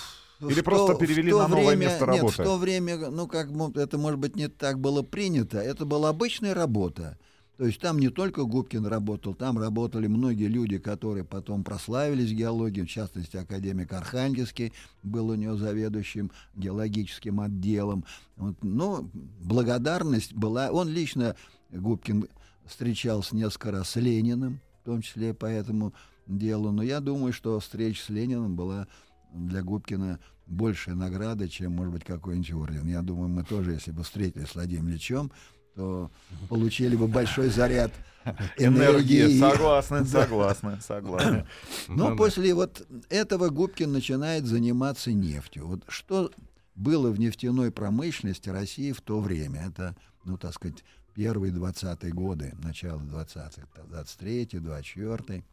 Или 0.41 0.61
в 0.61 0.65
просто 0.65 0.95
перевели 0.95 1.33
на 1.33 1.49
новое 1.49 1.69
время- 1.69 1.87
место 1.87 2.07
Нет, 2.07 2.17
работы? 2.17 2.43
в 2.43 2.47
то 2.47 2.57
время, 2.57 3.11
ну, 3.11 3.27
как 3.27 3.51
мо- 3.51 3.73
это, 3.75 3.99
может 3.99 4.19
быть, 4.19 4.37
не 4.37 4.49
так 4.49 4.79
было 4.79 5.03
принято. 5.03 5.59
Это 5.59 5.85
была 5.85 6.09
обычная 6.09 6.55
работа. 6.55 7.19
То 7.59 7.67
есть 7.67 7.79
там 7.79 7.99
не 7.99 8.09
только 8.09 8.45
Губкин 8.45 8.87
работал, 8.87 9.35
там 9.35 9.59
работали 9.59 10.07
многие 10.07 10.47
люди, 10.47 10.79
которые 10.79 11.25
потом 11.25 11.63
прославились 11.63 12.33
геологией, 12.33 12.87
в 12.87 12.91
частности, 12.91 13.37
академик 13.37 13.93
Архангельский 13.93 14.73
был 15.03 15.29
у 15.29 15.35
него 15.35 15.57
заведующим 15.57 16.31
геологическим 16.55 17.39
отделом. 17.39 18.07
Вот, 18.37 18.57
но 18.63 19.11
благодарность 19.43 20.33
была... 20.33 20.71
Он 20.71 20.89
лично, 20.89 21.37
Губкин, 21.71 22.29
встречался 22.65 23.37
несколько 23.37 23.73
раз 23.73 23.91
с 23.91 23.97
Лениным, 23.97 24.61
в 24.81 24.87
том 24.87 25.03
числе 25.03 25.35
по 25.35 25.45
этому 25.45 25.93
делу. 26.27 26.71
Но 26.71 26.83
я 26.83 27.01
думаю, 27.01 27.35
что 27.35 27.61
встреча 27.61 28.03
с 28.03 28.09
Лениным 28.09 28.57
была 28.57 28.89
для 29.33 29.63
Губкина 29.63 30.19
большая 30.47 30.95
награда, 30.95 31.49
чем, 31.49 31.73
может 31.73 31.93
быть, 31.93 32.05
какой-нибудь 32.05 32.53
орден. 32.53 32.89
Я 32.89 33.03
думаю, 33.03 33.29
мы 33.29 33.45
тоже, 33.45 33.73
если 33.73 33.93
бы 33.93 34.03
встретились 34.03 34.49
с 34.49 34.55
Владимиром 34.55 34.91
Ильичем, 34.91 35.31
то 35.75 36.11
получили 36.49 36.97
бы 36.97 37.07
большой 37.07 37.49
заряд 37.49 37.93
энергии. 38.59 39.23
Энергия, 39.23 39.39
согласны, 39.51 40.05
согласны, 40.05 40.79
согласны. 40.81 41.47
Но 41.89 42.07
Да-да. 42.07 42.17
после 42.17 42.55
вот 42.55 42.87
этого 43.09 43.49
Губкин 43.51 43.93
начинает 43.93 44.47
заниматься 44.47 45.13
нефтью. 45.13 45.67
Вот 45.69 45.85
что 45.89 46.31
было 46.75 47.11
в 47.11 47.21
нефтяной 47.21 47.71
промышленности 47.71 48.49
России 48.49 48.93
в 48.93 49.01
то 49.01 49.21
время? 49.21 49.67
Это, 49.69 49.95
ну, 50.25 50.37
так 50.37 50.55
сказать, 50.55 50.83
первые 51.15 51.53
20-е 51.53 52.13
годы, 52.13 52.55
начало 52.63 53.01
20-х, 53.01 53.67
23-й, 53.89 54.59
24-й. 54.59 55.45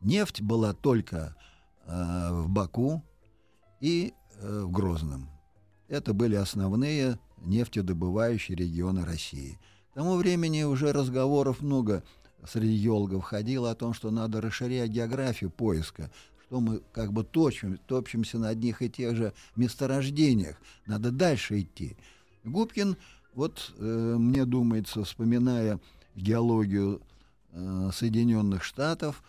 Нефть 0.00 0.40
была 0.42 0.72
только 0.72 1.34
э, 1.86 2.28
в 2.32 2.48
Баку 2.48 3.02
и 3.80 4.14
э, 4.40 4.60
в 4.62 4.70
Грозном. 4.70 5.28
Это 5.88 6.12
были 6.14 6.34
основные 6.34 7.18
нефтедобывающие 7.38 8.56
регионы 8.56 9.04
России. 9.04 9.58
К 9.92 9.94
тому 9.94 10.16
времени 10.16 10.62
уже 10.62 10.92
разговоров 10.92 11.60
много 11.62 12.02
среди 12.46 12.76
геологов 12.78 13.24
ходило 13.24 13.70
о 13.70 13.74
том, 13.74 13.94
что 13.94 14.10
надо 14.10 14.40
расширять 14.40 14.90
географию 14.90 15.50
поиска, 15.50 16.10
что 16.46 16.60
мы 16.60 16.82
как 16.92 17.12
бы 17.12 17.24
точим, 17.24 17.78
топчемся 17.86 18.38
на 18.38 18.48
одних 18.48 18.82
и 18.82 18.90
тех 18.90 19.16
же 19.16 19.32
месторождениях, 19.56 20.56
надо 20.86 21.10
дальше 21.10 21.60
идти. 21.60 21.96
Губкин, 22.44 22.96
вот 23.34 23.72
э, 23.78 24.16
мне 24.18 24.44
думается, 24.44 25.04
вспоминая 25.04 25.80
геологию 26.14 27.00
э, 27.52 27.90
Соединенных 27.92 28.62
Штатов, 28.62 29.22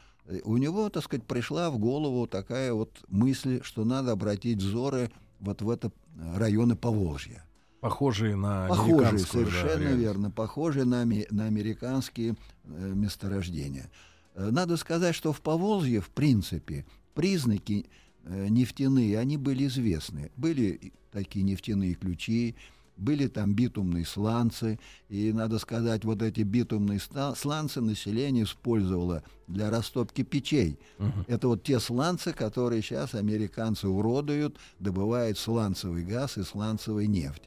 у 0.43 0.57
него, 0.57 0.89
так 0.89 1.03
сказать, 1.03 1.25
пришла 1.25 1.69
в 1.69 1.77
голову 1.77 2.27
такая 2.27 2.73
вот 2.73 2.91
мысль, 3.07 3.61
что 3.63 3.85
надо 3.85 4.11
обратить 4.11 4.61
взоры 4.61 5.11
вот 5.39 5.61
в 5.61 5.69
это 5.69 5.91
районы 6.35 6.75
Поволжья. 6.75 7.43
Похожие 7.79 8.35
на 8.35 8.67
Похожие, 8.67 9.19
совершенно 9.19 9.89
да, 9.89 9.95
верно, 9.95 10.31
похожие 10.31 10.83
на, 10.83 11.05
на 11.05 11.45
американские 11.45 12.35
э, 12.63 12.93
месторождения. 12.93 13.91
Э, 14.33 14.49
надо 14.49 14.77
сказать, 14.77 15.13
что 15.13 15.31
в 15.31 15.41
Поволжье, 15.41 16.01
в 16.01 16.09
принципе, 16.09 16.85
признаки 17.13 17.85
э, 18.23 18.47
нефтяные, 18.49 19.19
они 19.19 19.37
были 19.37 19.67
известны. 19.67 20.31
Были 20.35 20.91
такие 21.11 21.45
нефтяные 21.45 21.93
ключи, 21.93 22.55
были 22.97 23.27
там 23.27 23.53
битумные 23.53 24.05
сланцы, 24.05 24.79
и, 25.09 25.31
надо 25.31 25.59
сказать, 25.59 26.03
вот 26.03 26.21
эти 26.21 26.41
битумные 26.41 26.99
сланцы 26.99 27.81
население 27.81 28.43
использовало 28.43 29.23
для 29.47 29.69
растопки 29.69 30.23
печей. 30.23 30.79
Угу. 30.99 31.25
Это 31.27 31.47
вот 31.47 31.63
те 31.63 31.79
сланцы, 31.79 32.33
которые 32.33 32.81
сейчас 32.81 33.13
американцы 33.13 33.87
уродуют, 33.87 34.57
добывают 34.79 35.37
сланцевый 35.37 36.03
газ 36.03 36.37
и 36.37 36.43
сланцевую 36.43 37.09
нефть. 37.09 37.43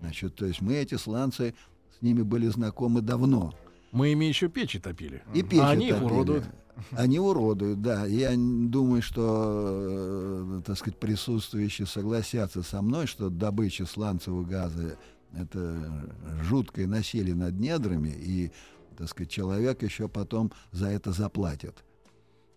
Значит, 0.00 0.34
то 0.34 0.46
есть 0.46 0.60
мы 0.60 0.74
эти 0.74 0.96
сланцы, 0.96 1.54
с 1.98 2.02
ними 2.02 2.22
были 2.22 2.48
знакомы 2.48 3.00
давно. 3.00 3.54
Мы 3.92 4.12
ими 4.12 4.24
еще 4.24 4.48
печи 4.48 4.78
топили. 4.78 5.22
И 5.34 5.42
печи 5.42 5.60
а 5.62 5.70
они 5.70 5.90
топили. 5.90 6.04
их 6.04 6.12
уродуют. 6.12 6.44
Они 6.92 7.18
уродуют, 7.18 7.80
да. 7.82 8.06
Я 8.06 8.34
думаю, 8.36 9.02
что, 9.02 10.58
э, 10.58 10.62
так 10.66 10.76
сказать, 10.76 10.98
присутствующие 10.98 11.86
согласятся 11.86 12.62
со 12.62 12.82
мной, 12.82 13.06
что 13.06 13.30
добыча 13.30 13.86
сланцевого 13.86 14.44
газа— 14.44 14.96
это 15.32 16.08
жуткое 16.42 16.86
насилие 16.86 17.34
над 17.34 17.58
недрами, 17.58 18.08
и, 18.16 18.52
так 18.96 19.08
сказать, 19.08 19.30
человек 19.30 19.82
еще 19.82 20.08
потом 20.08 20.52
за 20.72 20.88
это 20.88 21.12
заплатит. 21.12 21.84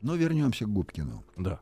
Но 0.01 0.15
вернемся 0.15 0.65
к 0.65 0.73
Губкину. 0.73 1.23
Да. 1.37 1.59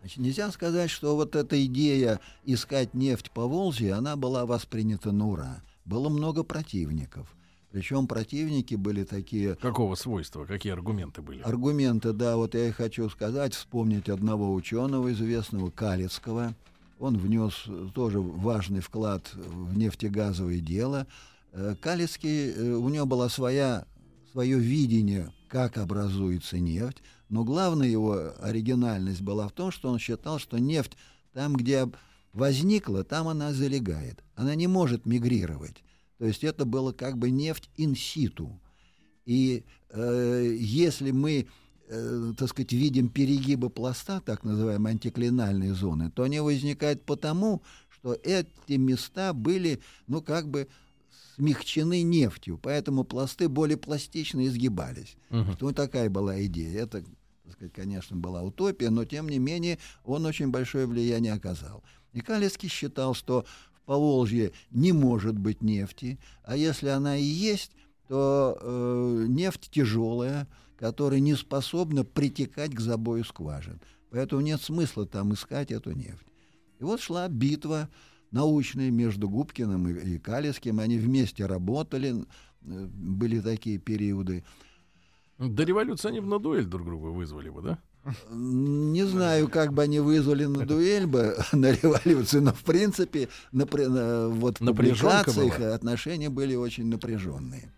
Значит, 0.00 0.18
нельзя 0.18 0.50
сказать, 0.50 0.90
что 0.90 1.16
вот 1.16 1.34
эта 1.34 1.64
идея 1.66 2.20
искать 2.44 2.94
нефть 2.94 3.30
по 3.30 3.46
Волжье, 3.46 3.94
она 3.94 4.16
была 4.16 4.46
воспринята 4.46 5.10
на 5.10 5.28
ура. 5.28 5.62
Было 5.84 6.08
много 6.08 6.42
противников. 6.42 7.34
Причем 7.72 8.06
противники 8.06 8.74
были 8.74 9.04
такие... 9.04 9.56
Какого 9.56 9.94
свойства? 9.96 10.44
Какие 10.44 10.72
аргументы 10.72 11.22
были? 11.22 11.42
Аргументы, 11.42 12.12
да, 12.12 12.36
вот 12.36 12.54
я 12.54 12.68
и 12.68 12.70
хочу 12.70 13.08
сказать, 13.10 13.54
вспомнить 13.54 14.08
одного 14.08 14.54
ученого 14.54 15.12
известного, 15.12 15.70
Калицкого. 15.70 16.54
Он 16.98 17.18
внес 17.18 17.64
тоже 17.94 18.20
важный 18.20 18.80
вклад 18.80 19.30
в 19.34 19.76
нефтегазовое 19.76 20.60
дело. 20.60 21.06
Э, 21.52 21.74
Калицкий, 21.80 22.52
э, 22.52 22.72
у 22.72 22.88
него 22.88 23.04
была 23.04 23.28
своя, 23.28 23.84
свое 24.32 24.58
видение, 24.58 25.32
как 25.48 25.76
образуется 25.76 26.58
нефть, 26.58 27.02
но 27.28 27.44
главная 27.44 27.88
его 27.88 28.32
оригинальность 28.40 29.20
была 29.20 29.48
в 29.48 29.52
том, 29.52 29.70
что 29.70 29.90
он 29.90 29.98
считал, 29.98 30.38
что 30.38 30.58
нефть 30.58 30.96
там, 31.32 31.54
где 31.54 31.86
возникла, 32.32 33.04
там 33.04 33.28
она 33.28 33.52
залегает. 33.52 34.22
Она 34.34 34.54
не 34.54 34.66
может 34.66 35.06
мигрировать. 35.06 35.82
То 36.18 36.26
есть 36.26 36.44
это 36.44 36.64
было 36.64 36.92
как 36.92 37.18
бы 37.18 37.30
нефть 37.30 37.70
инситу. 37.76 38.60
И 39.24 39.64
э, 39.90 40.56
если 40.58 41.10
мы, 41.10 41.46
э, 41.88 42.32
так 42.38 42.48
сказать, 42.48 42.72
видим 42.72 43.08
перегибы 43.08 43.70
пласта, 43.70 44.20
так 44.20 44.44
называемые 44.44 44.92
антиклинальные 44.92 45.74
зоны, 45.74 46.10
то 46.10 46.22
они 46.22 46.40
возникают 46.40 47.04
потому, 47.04 47.62
что 47.90 48.14
эти 48.14 48.74
места 48.74 49.32
были, 49.32 49.80
ну, 50.06 50.22
как 50.22 50.48
бы 50.48 50.68
смягчены 51.34 52.02
нефтью, 52.02 52.58
поэтому 52.62 53.04
пласты 53.04 53.48
более 53.48 53.76
пластично 53.76 54.46
изгибались. 54.46 55.16
Угу. 55.30 55.56
Вот 55.60 55.76
такая 55.76 56.08
была 56.08 56.42
идея. 56.46 56.84
Это, 56.84 57.02
так 57.44 57.52
сказать, 57.52 57.74
конечно, 57.74 58.16
была 58.16 58.42
утопия, 58.42 58.90
но 58.90 59.04
тем 59.04 59.28
не 59.28 59.38
менее 59.38 59.78
он 60.04 60.24
очень 60.24 60.48
большое 60.48 60.86
влияние 60.86 61.34
оказал. 61.34 61.82
И 62.12 62.20
Калецкий 62.20 62.70
считал, 62.70 63.12
что 63.12 63.44
Поволжье 63.86 64.52
не 64.70 64.92
может 64.92 65.38
быть 65.38 65.62
нефти, 65.62 66.18
а 66.42 66.56
если 66.56 66.88
она 66.88 67.16
и 67.16 67.22
есть, 67.22 67.70
то 68.08 68.58
э, 68.60 69.24
нефть 69.28 69.70
тяжелая, 69.70 70.48
которая 70.76 71.20
не 71.20 71.34
способна 71.34 72.04
притекать 72.04 72.74
к 72.74 72.80
забою 72.80 73.24
скважин. 73.24 73.80
Поэтому 74.10 74.42
нет 74.42 74.60
смысла 74.60 75.06
там 75.06 75.32
искать 75.34 75.70
эту 75.70 75.92
нефть. 75.92 76.26
И 76.78 76.84
вот 76.84 77.00
шла 77.00 77.28
битва 77.28 77.88
научная 78.32 78.90
между 78.90 79.28
Губкиным 79.28 79.88
и, 79.88 80.14
и 80.14 80.18
Калиским. 80.18 80.80
Они 80.80 80.98
вместе 80.98 81.46
работали, 81.46 82.14
э, 82.62 82.86
были 82.86 83.40
такие 83.40 83.78
периоды. 83.78 84.44
До 85.38 85.62
революции 85.62 86.08
они 86.08 86.20
в 86.20 86.26
на 86.26 86.38
дуэль 86.38 86.66
друг 86.66 86.86
друга 86.86 87.06
вызвали 87.06 87.50
бы, 87.50 87.62
да? 87.62 87.78
Не 88.30 89.04
знаю, 89.04 89.48
как 89.48 89.72
бы 89.72 89.82
они 89.82 90.00
вызвали 90.00 90.44
на 90.44 90.64
дуэль 90.64 91.06
бы 91.06 91.36
на 91.52 91.72
революцию, 91.72 92.42
но 92.42 92.52
в 92.52 92.62
принципе 92.62 93.28
на, 93.52 93.64
на, 93.66 94.28
вот 94.28 94.60
в 94.60 94.66
публикациях 94.66 95.60
отношения 95.60 96.30
были 96.30 96.54
очень 96.54 96.86
напряженные. 96.86 97.72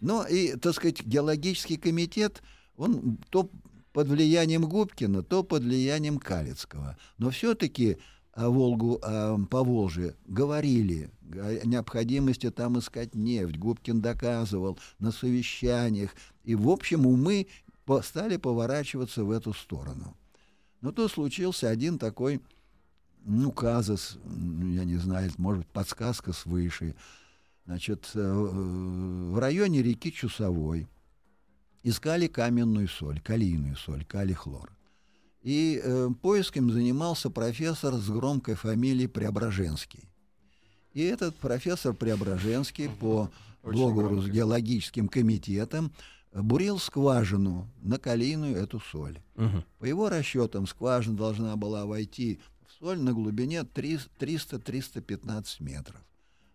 Ну 0.00 0.24
и, 0.26 0.56
так 0.56 0.74
сказать, 0.74 1.04
геологический 1.04 1.76
комитет, 1.76 2.42
он 2.76 3.18
то 3.30 3.48
под 3.92 4.08
влиянием 4.08 4.64
Губкина, 4.64 5.22
то 5.22 5.42
под 5.42 5.62
влиянием 5.62 6.18
Калицкого. 6.18 6.96
Но 7.18 7.30
все-таки 7.30 7.98
о 8.32 8.48
Волгу, 8.48 8.98
о 9.02 9.38
Поволжье 9.50 10.16
говорили 10.26 11.10
о 11.34 11.66
необходимости 11.66 12.50
там 12.50 12.78
искать 12.78 13.14
нефть. 13.14 13.56
Губкин 13.58 14.00
доказывал 14.00 14.78
на 14.98 15.12
совещаниях. 15.12 16.10
И, 16.44 16.54
в 16.54 16.68
общем, 16.68 17.06
умы 17.06 17.46
стали 18.02 18.36
поворачиваться 18.36 19.24
в 19.24 19.30
эту 19.30 19.52
сторону. 19.52 20.16
Но 20.80 20.92
тут 20.92 21.10
случился 21.12 21.68
один 21.68 21.98
такой, 21.98 22.40
ну, 23.24 23.52
казус, 23.52 24.18
я 24.24 24.84
не 24.84 24.96
знаю, 24.96 25.30
может, 25.38 25.66
подсказка 25.68 26.32
свыше. 26.32 26.94
Значит, 27.66 28.10
э, 28.14 28.32
в 28.32 29.38
районе 29.38 29.82
реки 29.82 30.12
Чусовой 30.12 30.88
искали 31.84 32.26
каменную 32.26 32.88
соль, 32.88 33.20
калийную 33.20 33.76
соль, 33.76 34.04
калий-хлор. 34.04 34.72
И 35.42 35.80
э, 35.82 36.08
поиском 36.20 36.70
занимался 36.70 37.30
профессор 37.30 37.94
с 37.94 38.08
громкой 38.08 38.54
фамилией 38.54 39.08
Преображенский. 39.08 40.08
И 40.92 41.02
этот 41.02 41.36
профессор 41.36 41.94
Преображенский 41.94 42.88
по 42.88 43.30
договору 43.62 44.20
с 44.20 44.28
геологическим 44.28 45.08
комитетом 45.08 45.92
бурил 46.32 46.78
скважину 46.78 47.68
на 47.82 47.98
калийную 47.98 48.56
эту 48.56 48.80
соль. 48.80 49.20
Угу. 49.36 49.64
По 49.78 49.84
его 49.84 50.08
расчетам, 50.08 50.66
скважина 50.66 51.16
должна 51.16 51.56
была 51.56 51.84
войти 51.86 52.40
в 52.66 52.72
соль 52.78 52.98
на 53.00 53.12
глубине 53.12 53.60
300-315 53.60 55.44
метров. 55.60 56.00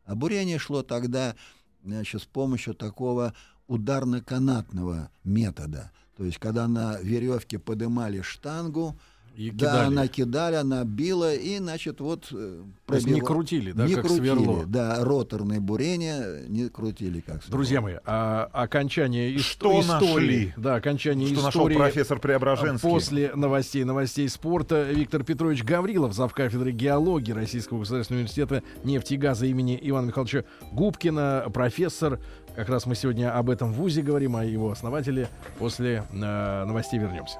А 0.06 0.16
бурение 0.16 0.58
шло 0.58 0.84
тогда 0.84 1.36
значит, 1.84 2.22
с 2.22 2.26
помощью 2.26 2.74
такого 2.74 3.34
ударно-канатного 3.68 5.12
метода. 5.24 5.92
То 6.16 6.26
есть, 6.26 6.40
когда 6.40 6.68
на 6.68 7.00
веревке 7.00 7.60
подымали 7.60 8.22
штангу, 8.22 8.98
и 9.38 9.52
да, 9.52 9.68
кидали. 9.68 9.86
она 9.86 10.08
кидали, 10.08 10.56
она 10.56 10.84
била, 10.84 11.36
и, 11.36 11.60
значит, 11.60 12.02
вот... 12.02 12.26
Пробила. 12.28 12.66
То 12.88 12.96
есть 12.96 13.08
не 13.08 13.22
крутили, 13.22 13.72
да, 13.72 13.86
не 13.86 13.94
как 13.94 14.08
крутили, 14.08 14.24
сверло? 14.24 14.66
Да, 14.66 15.04
роторные 15.04 15.60
бурения 15.60 16.48
не 16.48 16.70
крутили, 16.70 17.20
как 17.20 17.44
сверло. 17.44 17.52
Друзья 17.52 17.82
мои, 17.82 17.96
а, 18.04 18.50
окончание 18.52 19.38
Что 19.38 19.80
истории... 19.80 20.46
Нашли? 20.48 20.54
Да, 20.58 20.76
окончание 20.76 21.28
Что 21.28 21.50
истории... 21.50 21.76
нашел 21.76 21.84
профессор 21.86 22.20
Преображенский? 22.20 22.90
После 22.90 23.32
новостей, 23.36 23.84
новостей 23.84 24.28
спорта 24.28 24.90
Виктор 24.92 25.24
Петрович 25.24 25.64
Гаврилов, 25.64 26.14
завкафедры 26.14 26.72
геологии 26.72 27.32
Российского 27.32 27.80
государственного 27.80 28.22
университета 28.22 28.64
нефти 28.84 29.14
и 29.14 29.18
газа 29.18 29.46
имени 29.46 29.78
Ивана 29.80 30.08
Михайловича 30.08 30.46
Губкина, 30.72 31.46
профессор. 31.54 32.20
Как 32.56 32.70
раз 32.70 32.88
мы 32.88 32.96
сегодня 32.96 33.38
об 33.38 33.52
этом 33.52 33.72
вузе 33.72 34.02
говорим, 34.02 34.36
о 34.36 34.44
его 34.44 34.72
основателе. 34.72 35.30
После 35.60 36.04
э, 36.12 36.66
новостей 36.66 37.00
вернемся. 37.00 37.38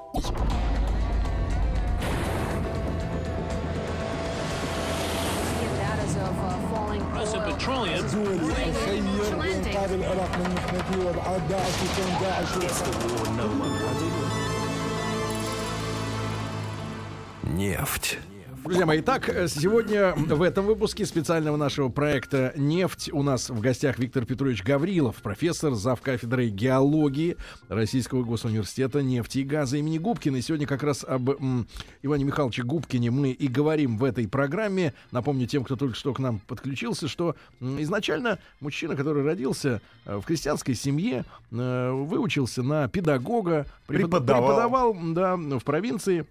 Нефть. 17.43 18.19
Друзья 18.64 18.84
мои, 18.84 19.00
итак, 19.00 19.24
сегодня 19.48 20.12
в 20.14 20.42
этом 20.42 20.66
выпуске 20.66 21.06
специального 21.06 21.56
нашего 21.56 21.88
проекта 21.88 22.52
«Нефть» 22.56 23.08
у 23.12 23.22
нас 23.22 23.48
в 23.48 23.60
гостях 23.60 23.98
Виктор 23.98 24.26
Петрович 24.26 24.62
Гаврилов, 24.62 25.16
профессор, 25.22 25.74
зав. 25.74 26.02
кафедрой 26.02 26.50
геологии 26.50 27.36
Российского 27.68 28.24
госуниверситета 28.24 29.02
нефти 29.02 29.38
и 29.38 29.44
газа 29.44 29.78
имени 29.78 29.96
Губкина. 29.98 30.36
И 30.36 30.42
сегодня 30.42 30.66
как 30.66 30.82
раз 30.82 31.02
об 31.04 31.30
м, 31.30 31.66
Иване 32.02 32.24
Михайловиче 32.24 32.62
Губкине 32.62 33.10
мы 33.10 33.30
и 33.30 33.48
говорим 33.48 33.96
в 33.96 34.04
этой 34.04 34.28
программе. 34.28 34.92
Напомню 35.12 35.46
тем, 35.46 35.64
кто 35.64 35.76
только 35.76 35.94
что 35.96 36.12
к 36.12 36.18
нам 36.18 36.40
подключился, 36.46 37.08
что 37.08 37.36
м, 37.60 37.80
изначально 37.82 38.38
мужчина, 38.60 38.96
который 38.96 39.24
родился 39.24 39.80
э, 40.04 40.16
в 40.18 40.22
крестьянской 40.24 40.74
семье, 40.74 41.24
э, 41.52 41.90
выучился 41.90 42.62
на 42.62 42.86
педагога, 42.88 43.66
препод- 43.86 44.10
Преподавал. 44.10 44.46
преподавал 44.94 44.96
да, 45.14 45.36
в 45.58 45.64
провинции. 45.64 46.26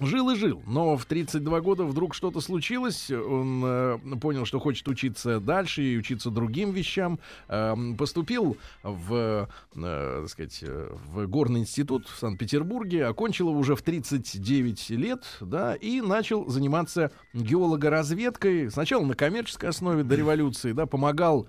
Жил 0.00 0.30
и 0.30 0.36
жил, 0.36 0.62
но 0.64 0.96
в 0.96 1.06
32 1.06 1.60
года 1.60 1.82
вдруг 1.82 2.14
что-то 2.14 2.40
случилось. 2.40 3.10
Он 3.10 3.62
э, 3.64 3.98
понял, 4.20 4.44
что 4.44 4.60
хочет 4.60 4.86
учиться 4.86 5.40
дальше 5.40 5.82
и 5.82 5.98
учиться 5.98 6.30
другим 6.30 6.70
вещам. 6.70 7.18
Эм, 7.48 7.96
поступил 7.96 8.56
в, 8.84 9.48
э, 9.74 10.20
так 10.20 10.28
сказать, 10.28 10.60
э, 10.62 10.94
в 11.12 11.26
горный 11.26 11.60
институт 11.60 12.06
в 12.06 12.16
Санкт-Петербурге, 12.16 13.06
окончил 13.06 13.48
его 13.48 13.58
уже 13.58 13.74
в 13.74 13.82
39 13.82 14.90
лет, 14.90 15.24
да, 15.40 15.74
и 15.74 16.00
начал 16.00 16.48
заниматься 16.48 17.10
геологоразведкой. 17.34 18.70
Сначала 18.70 19.04
на 19.04 19.14
коммерческой 19.14 19.70
основе 19.70 20.04
до 20.04 20.14
революции, 20.14 20.72
да, 20.72 20.86
помогал 20.86 21.48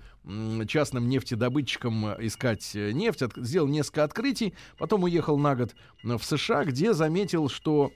частным 0.66 1.08
нефтедобытчикам 1.08 2.06
э, 2.06 2.16
искать 2.26 2.74
э, 2.74 2.92
нефть, 2.92 3.22
от- 3.22 3.36
сделал 3.36 3.68
несколько 3.68 4.04
открытий, 4.04 4.54
потом 4.76 5.04
уехал 5.04 5.38
на 5.38 5.56
год 5.56 5.74
э, 6.04 6.18
в 6.18 6.24
США, 6.24 6.64
где 6.64 6.92
заметил, 6.92 7.48
что 7.48 7.90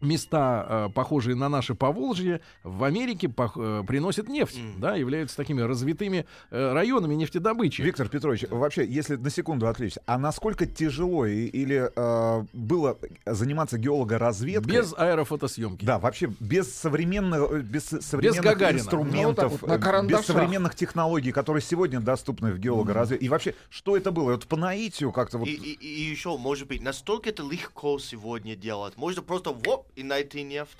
места, 0.00 0.66
э, 0.68 0.88
похожие 0.94 1.34
на 1.36 1.48
наши 1.48 1.74
Поволжье, 1.74 2.40
в 2.62 2.84
Америке 2.84 3.26
пох- 3.28 3.52
э, 3.56 3.84
приносят 3.84 4.28
нефть, 4.28 4.58
да, 4.78 4.94
являются 4.96 5.36
такими 5.36 5.60
развитыми 5.60 6.26
э, 6.50 6.72
районами 6.72 7.14
нефтедобычи. 7.14 7.82
Виктор 7.82 8.08
Петрович, 8.08 8.44
вообще, 8.50 8.86
если 8.86 9.16
на 9.16 9.30
секунду 9.30 9.66
отвлечься, 9.66 10.00
а 10.06 10.18
насколько 10.18 10.66
тяжело 10.66 11.26
и- 11.26 11.46
или 11.46 11.90
э, 11.94 12.44
было 12.52 12.98
заниматься 13.26 13.78
геологоразведкой? 13.78 14.72
Без 14.72 14.94
аэрофотосъемки. 14.96 15.84
Да, 15.84 15.98
вообще 15.98 16.30
без 16.40 16.72
современных, 16.74 17.64
без 17.64 17.84
современных 17.86 18.42
Гагарина. 18.44 18.80
инструментов, 18.80 19.62
Ну, 19.62 19.68
вот 19.68 19.84
вот, 19.84 20.04
без 20.06 20.24
современных 20.24 20.74
технологий, 20.74 21.32
которые 21.32 21.62
сегодня 21.62 22.00
доступны 22.00 22.52
в 22.52 22.58
геологоразведке. 22.58 23.24
И 23.26 23.28
вообще, 23.28 23.54
что 23.68 23.96
это 23.96 24.10
было? 24.10 24.32
Вот 24.32 24.46
по 24.46 24.56
наитию 24.56 25.12
как-то 25.12 25.38
вот... 25.38 25.48
И, 25.48 25.52
и- 25.52 25.78
и 25.78 26.10
еще, 26.10 26.36
может 26.36 26.68
быть, 26.68 26.82
настолько 26.82 27.30
это 27.30 27.42
легко 27.42 27.98
сегодня 27.98 28.54
делать. 28.56 28.96
Можно 28.96 29.22
просто 29.22 29.50
воп 29.50 29.87
и 29.98 30.04
найти 30.04 30.44
нефть. 30.44 30.78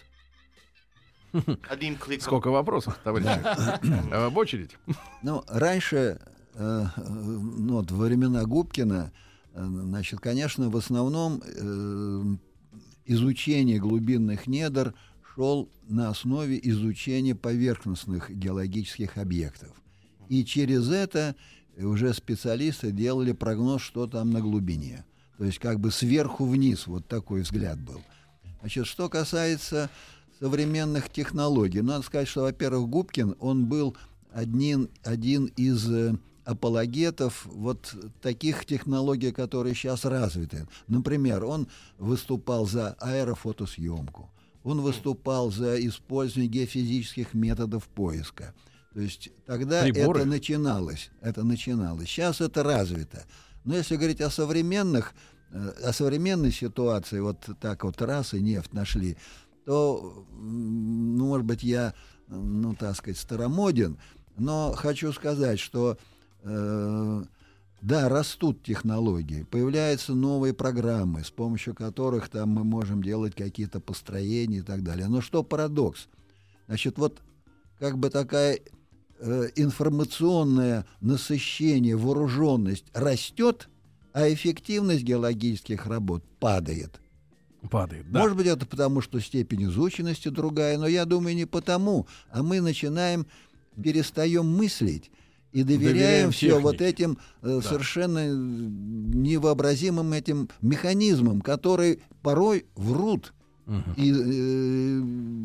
Одним 1.68 1.96
кликом. 1.96 2.24
Сколько 2.24 2.50
вопросов, 2.50 2.98
товарищи? 3.02 3.28
Э, 4.12 4.28
В 4.28 4.38
очередь. 4.38 4.76
Ну, 5.22 5.42
раньше, 5.48 6.20
э, 6.54 6.86
ну, 6.96 7.74
вот 7.80 7.90
во 7.90 8.04
времена 8.04 8.44
Губкина, 8.44 9.12
э, 9.52 9.64
значит, 9.64 10.20
конечно, 10.20 10.70
в 10.70 10.76
основном 10.76 11.42
изучение 13.04 13.78
глубинных 13.80 14.46
недр 14.46 14.94
шел 15.34 15.68
на 15.88 16.10
основе 16.10 16.58
изучения 16.62 17.34
поверхностных 17.34 18.30
геологических 18.30 19.18
объектов. 19.18 19.70
И 20.28 20.44
через 20.44 20.90
это 20.90 21.34
уже 21.76 22.14
специалисты 22.14 22.92
делали 22.92 23.32
прогноз, 23.32 23.82
что 23.82 24.06
там 24.06 24.30
на 24.30 24.40
глубине. 24.40 25.04
То 25.38 25.44
есть 25.44 25.58
как 25.58 25.80
бы 25.80 25.90
сверху 25.90 26.44
вниз 26.44 26.86
вот 26.86 27.08
такой 27.08 27.42
взгляд 27.42 27.80
был. 27.80 28.02
Значит, 28.60 28.86
что 28.86 29.08
касается 29.08 29.90
современных 30.40 31.10
технологий, 31.10 31.80
надо 31.80 32.04
сказать, 32.04 32.28
что, 32.28 32.42
во-первых, 32.42 32.88
Губкин, 32.88 33.36
он 33.40 33.66
был 33.66 33.96
один, 34.32 34.88
один 35.04 35.46
из 35.56 35.90
э, 35.90 36.14
апологетов 36.44 37.46
вот 37.46 37.94
таких 38.22 38.64
технологий, 38.64 39.32
которые 39.32 39.74
сейчас 39.74 40.04
развиты. 40.04 40.66
Например, 40.86 41.44
он 41.44 41.68
выступал 41.98 42.66
за 42.66 42.94
аэрофотосъемку, 43.00 44.30
он 44.64 44.80
выступал 44.80 45.50
за 45.50 45.78
использование 45.86 46.48
геофизических 46.48 47.34
методов 47.34 47.86
поиска. 47.88 48.54
То 48.94 49.00
есть 49.00 49.30
тогда 49.46 49.82
Приборы. 49.82 50.20
это 50.20 50.28
начиналось, 50.28 51.10
это 51.20 51.44
начиналось. 51.44 52.08
Сейчас 52.08 52.40
это 52.40 52.62
развито. 52.62 53.24
Но 53.64 53.76
если 53.76 53.96
говорить 53.96 54.20
о 54.20 54.30
современных, 54.30 55.14
о 55.52 55.92
современной 55.92 56.52
ситуации, 56.52 57.20
вот 57.20 57.48
так 57.60 57.84
вот 57.84 58.00
раз 58.02 58.34
и 58.34 58.40
нефть 58.40 58.72
нашли, 58.72 59.16
то, 59.64 60.26
ну, 60.32 61.26
может 61.26 61.46
быть, 61.46 61.62
я, 61.62 61.94
э, 62.28 62.34
ну, 62.34 62.74
так 62.74 62.96
сказать, 62.96 63.18
старомоден, 63.18 63.98
но 64.36 64.72
хочу 64.72 65.12
сказать, 65.12 65.58
что 65.58 65.98
э, 66.42 67.22
да, 67.82 68.08
растут 68.08 68.62
технологии, 68.62 69.44
появляются 69.44 70.14
новые 70.14 70.54
программы, 70.54 71.22
с 71.22 71.30
помощью 71.30 71.74
которых 71.74 72.28
там 72.28 72.50
мы 72.50 72.64
можем 72.64 73.02
делать 73.02 73.34
какие-то 73.34 73.80
построения 73.80 74.58
и 74.58 74.62
так 74.62 74.82
далее. 74.82 75.06
Но 75.08 75.20
что 75.20 75.42
парадокс? 75.42 76.08
Значит, 76.66 76.98
вот 76.98 77.20
как 77.78 77.98
бы 77.98 78.10
такая 78.10 78.60
э, 79.18 79.48
информационное 79.56 80.86
насыщение, 81.00 81.96
вооруженность 81.96 82.86
растет, 82.94 83.68
а 84.18 84.32
эффективность 84.32 85.04
геологических 85.04 85.86
работ 85.86 86.24
падает. 86.40 87.00
Падает, 87.70 88.10
да. 88.10 88.18
Может 88.18 88.36
быть, 88.36 88.48
это 88.48 88.66
потому, 88.66 89.00
что 89.00 89.20
степень 89.20 89.66
изученности 89.66 90.28
другая, 90.28 90.76
но 90.76 90.88
я 90.88 91.04
думаю, 91.04 91.36
не 91.36 91.44
потому. 91.44 92.08
А 92.32 92.42
мы 92.42 92.60
начинаем, 92.60 93.28
перестаем 93.80 94.44
мыслить 94.44 95.12
и 95.52 95.62
доверяем, 95.62 95.92
Доверяем 95.92 96.30
все 96.32 96.58
вот 96.58 96.80
этим 96.80 97.18
э, 97.42 97.60
совершенно 97.62 98.18
э, 98.18 98.32
невообразимым 98.32 100.12
этим 100.12 100.48
механизмам, 100.62 101.40
которые 101.40 102.00
порой 102.20 102.66
врут 102.74 103.32
И, 103.96 104.10
э, 104.12 105.00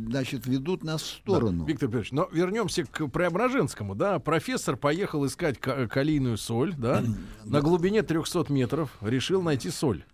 значит, 0.09 0.45
ведут 0.47 0.83
нас 0.83 1.01
в 1.01 1.07
сторону. 1.07 1.63
Да, 1.63 1.67
Виктор 1.69 1.89
Петрович, 1.89 2.11
но 2.11 2.29
вернемся 2.31 2.83
к 2.85 3.07
Преображенскому, 3.07 3.95
да. 3.95 4.19
Профессор 4.19 4.77
поехал 4.77 5.25
искать 5.25 5.59
ка- 5.59 5.87
калийную 5.87 6.37
соль, 6.37 6.73
да, 6.77 7.03
на 7.43 7.59
глубине 7.61 8.01
300 8.01 8.45
метров, 8.49 8.95
решил 9.01 9.41
найти 9.41 9.69
соль. 9.69 10.05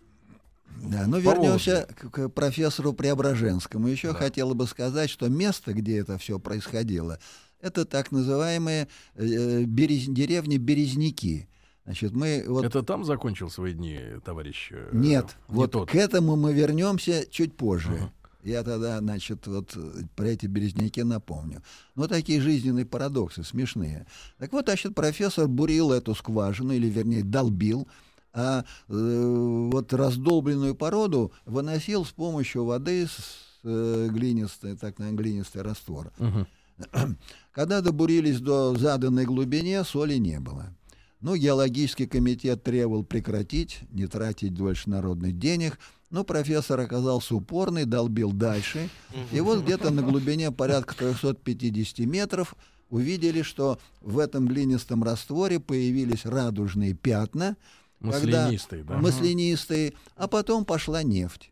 Да, 0.82 1.06
но 1.06 1.18
вернемся 1.18 1.86
к, 1.94 2.10
к 2.10 2.28
профессору 2.30 2.92
Преображенскому. 2.94 3.86
Еще 3.88 4.14
хотела 4.14 4.54
бы 4.54 4.66
сказать, 4.66 5.10
что 5.10 5.28
место, 5.28 5.74
где 5.74 5.98
это 5.98 6.16
все 6.16 6.38
происходило, 6.38 7.18
это 7.60 7.84
так 7.84 8.10
называемые 8.12 8.88
э, 9.14 9.62
берез- 9.64 10.10
деревни 10.10 10.56
Березники. 10.56 11.48
Значит, 11.90 12.12
мы 12.12 12.44
вот 12.46 12.64
Это 12.64 12.84
там 12.84 13.04
закончил 13.04 13.50
свои 13.50 13.72
дни, 13.72 13.98
товарищ? 14.24 14.68
э, 14.70 14.90
нет, 14.92 15.36
не 15.48 15.56
вот 15.56 15.72
тот. 15.72 15.90
к 15.90 15.96
этому 15.96 16.36
мы 16.36 16.52
вернемся 16.52 17.26
чуть 17.28 17.56
позже. 17.56 18.12
Я 18.44 18.62
тогда, 18.62 19.00
значит, 19.00 19.48
вот 19.48 19.72
э, 19.74 20.02
про 20.14 20.28
эти 20.28 20.46
березняки 20.46 21.02
напомню. 21.02 21.64
Ну, 21.96 22.06
такие 22.06 22.40
жизненные 22.40 22.86
парадоксы, 22.86 23.42
смешные. 23.42 24.06
Так 24.38 24.52
вот, 24.52 24.66
значит, 24.66 24.94
профессор 24.94 25.48
бурил 25.48 25.90
эту 25.90 26.14
скважину, 26.14 26.72
или, 26.72 26.86
вернее, 26.86 27.24
долбил, 27.24 27.88
а 28.32 28.64
э, 28.88 29.68
вот 29.72 29.92
раздолбленную 29.92 30.76
породу 30.76 31.32
выносил 31.44 32.04
с 32.04 32.12
помощью 32.12 32.66
воды 32.66 33.08
с 33.08 33.58
э, 33.64 34.06
глинистой, 34.12 34.76
так 34.76 35.00
на 35.00 35.10
глинистый 35.10 35.62
раствор. 35.62 36.12
Мгм. 36.18 36.46
Когда 37.50 37.80
добурились 37.80 38.38
до 38.38 38.76
заданной 38.76 39.24
глубине, 39.24 39.82
соли 39.82 40.14
не 40.18 40.38
было. 40.38 40.72
Ну, 41.20 41.36
геологический 41.36 42.06
комитет 42.06 42.62
требовал 42.62 43.04
прекратить, 43.04 43.80
не 43.90 44.06
тратить 44.06 44.52
больше 44.52 44.88
народных 44.88 45.38
денег. 45.38 45.78
Но 46.10 46.24
профессор 46.24 46.80
оказался 46.80 47.34
упорный, 47.36 47.84
долбил 47.84 48.32
дальше. 48.32 48.88
И 49.32 49.40
вот 49.40 49.62
где-то 49.62 49.90
на 49.90 50.02
глубине 50.02 50.50
порядка 50.50 50.94
350 50.96 52.00
метров 52.06 52.54
увидели, 52.88 53.42
что 53.42 53.78
в 54.00 54.18
этом 54.18 54.48
глинистом 54.48 55.04
растворе 55.04 55.60
появились 55.60 56.24
радужные 56.24 56.94
пятна. 56.94 57.56
когда- 58.00 58.44
Маслянистый, 58.46 58.82
да. 58.82 58.96
Маслянистые. 58.98 59.92
А 60.16 60.26
потом 60.26 60.64
пошла 60.64 61.02
нефть. 61.02 61.49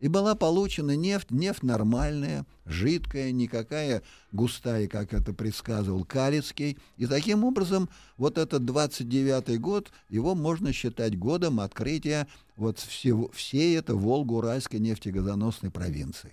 И 0.00 0.06
была 0.06 0.36
получена 0.36 0.94
нефть, 0.94 1.30
нефть 1.30 1.64
нормальная, 1.64 2.46
жидкая, 2.66 3.32
никакая 3.32 4.02
густая, 4.30 4.86
как 4.86 5.12
это 5.12 5.32
предсказывал 5.32 6.04
Калицкий. 6.04 6.78
И 6.96 7.06
таким 7.06 7.42
образом, 7.42 7.88
вот 8.16 8.38
этот 8.38 8.62
29-й 8.62 9.58
год, 9.58 9.90
его 10.08 10.36
можно 10.36 10.72
считать 10.72 11.18
годом 11.18 11.58
открытия 11.58 12.28
вот 12.56 12.78
всего, 12.78 13.30
всей 13.30 13.76
этой 13.76 13.96
Волго-Уральской 13.96 14.78
нефтегазоносной 14.78 15.70
провинции. 15.70 16.32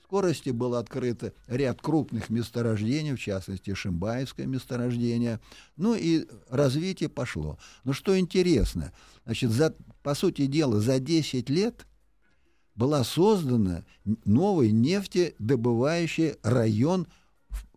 В 0.00 0.04
скорости 0.04 0.50
было 0.50 0.78
открыто 0.78 1.32
ряд 1.48 1.80
крупных 1.80 2.28
месторождений, 2.28 3.14
в 3.14 3.18
частности, 3.20 3.74
Шимбаевское 3.74 4.46
месторождение. 4.46 5.40
Ну 5.76 5.94
и 5.94 6.28
развитие 6.48 7.08
пошло. 7.08 7.58
Но 7.82 7.92
что 7.92 8.16
интересно, 8.16 8.92
значит, 9.24 9.50
за, 9.50 9.74
по 10.02 10.14
сути 10.14 10.46
дела, 10.46 10.80
за 10.80 11.00
10 11.00 11.50
лет 11.50 11.86
была 12.76 13.04
создана 13.04 13.82
новый 14.24 14.70
нефтедобывающий 14.70 16.34
район 16.42 17.06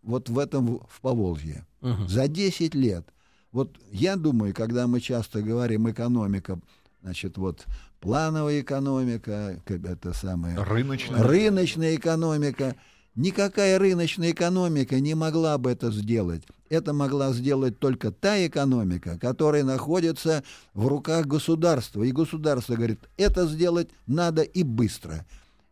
вот 0.04 0.30
в 0.30 0.38
этом 0.40 0.78
в- 0.88 1.02
Поволжье. 1.02 1.66
Мгм. 1.82 2.08
За 2.08 2.28
10 2.28 2.76
лет. 2.76 3.06
Вот 3.52 3.78
я 3.92 4.16
думаю, 4.16 4.54
когда 4.54 4.86
мы 4.88 5.00
часто 5.00 5.42
говорим 5.42 5.90
экономика, 5.90 6.60
значит, 7.02 7.38
вот 7.38 7.66
плановая 8.00 8.62
экономика, 8.62 9.62
это 9.66 10.14
самое 10.14 10.58
Рыночная. 10.58 11.24
рыночная 11.24 11.96
экономика. 11.96 12.76
Никакая 13.16 13.80
рыночная 13.80 14.32
экономика 14.32 15.00
не 15.00 15.16
могла 15.16 15.58
бы 15.58 15.72
это 15.72 15.92
сделать. 15.92 16.44
Это 16.70 16.94
могла 16.94 17.34
сделать 17.34 17.80
только 17.80 18.12
та 18.12 18.46
экономика, 18.46 19.18
которая 19.18 19.64
находится 19.64 20.44
в 20.74 20.88
руках 20.88 21.26
государства. 21.26 22.04
И 22.04 22.12
государство 22.12 22.76
говорит, 22.76 23.00
это 23.18 23.48
сделать 23.48 23.90
надо 24.06 24.44
и 24.44 24.64
быстро. 24.64 25.26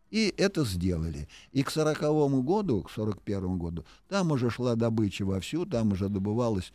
И 0.09 0.33
это 0.37 0.65
сделали. 0.65 1.27
И 1.51 1.63
к 1.63 1.69
сороковому 1.69 2.41
году, 2.41 2.81
к 2.81 2.91
сорок 2.91 3.21
первому 3.21 3.57
году, 3.57 3.85
там 4.07 4.31
уже 4.31 4.49
шла 4.49 4.75
добыча 4.75 5.23
вовсю, 5.23 5.65
там 5.65 5.91
уже 5.91 6.09
добывалось 6.09 6.71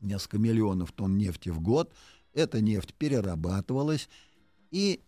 несколько 0.00 0.38
миллионов 0.38 0.92
тонн 0.92 1.16
нефти 1.16 1.48
в 1.48 1.60
год. 1.60 1.92
Эта 2.34 2.60
нефть 2.60 2.92
перерабатывалась 2.94 4.08
и 4.70 5.00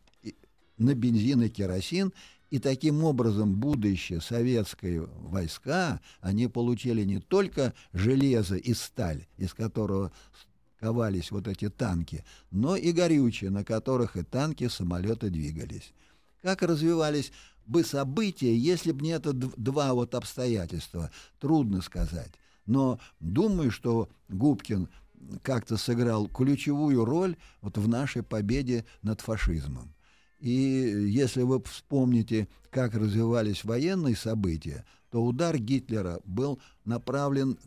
на 0.79 0.95
бензин 0.95 1.43
и 1.43 1.49
керосин. 1.49 2.13
И 2.51 2.59
таким 2.59 3.03
образом 3.03 3.55
будущее 3.55 4.21
советские 4.21 5.07
войска, 5.07 6.01
они 6.21 6.47
получили 6.47 7.03
не 7.03 7.19
только 7.19 7.75
железо 7.93 8.57
и 8.57 8.73
сталь, 8.73 9.27
из 9.37 9.53
которого 9.53 10.13
ковались 10.79 11.31
вот 11.31 11.49
эти 11.49 11.69
танки, 11.69 12.25
но 12.51 12.77
и 12.77 12.93
горючее, 12.93 13.51
на 13.51 13.65
которых 13.65 14.17
и 14.17 14.23
танки, 14.23 14.65
и 14.65 14.69
самолеты 14.69 15.31
двигались. 15.31 15.93
Как 16.43 16.63
развивались 16.63 17.33
бы 17.67 17.83
события, 17.83 18.57
если 18.57 18.93
бы 18.93 19.03
не 19.03 19.11
это 19.11 19.33
два 19.33 19.93
вот 19.95 20.15
обстоятельства, 20.15 21.11
трудно 21.41 21.83
сказать. 21.83 22.33
Но 22.67 23.01
думаю, 23.19 23.73
что 23.73 24.09
Губкин 24.29 24.89
как-то 25.43 25.77
сыграл 25.77 26.29
ключевую 26.29 27.05
роль 27.05 27.37
вот 27.61 27.79
в 27.79 27.89
нашей 27.89 28.23
победе 28.23 28.85
над 29.03 29.21
фашизмом. 29.21 29.96
И 30.39 30.51
если 30.51 31.43
вы 31.43 31.63
вспомните, 31.63 32.49
как 32.71 32.95
развивались 32.95 33.65
военные 33.65 34.17
события, 34.17 34.85
то 35.11 35.25
удар 35.25 35.57
Гитлера 35.57 36.21
был 36.25 36.59
направлен, 36.85 37.59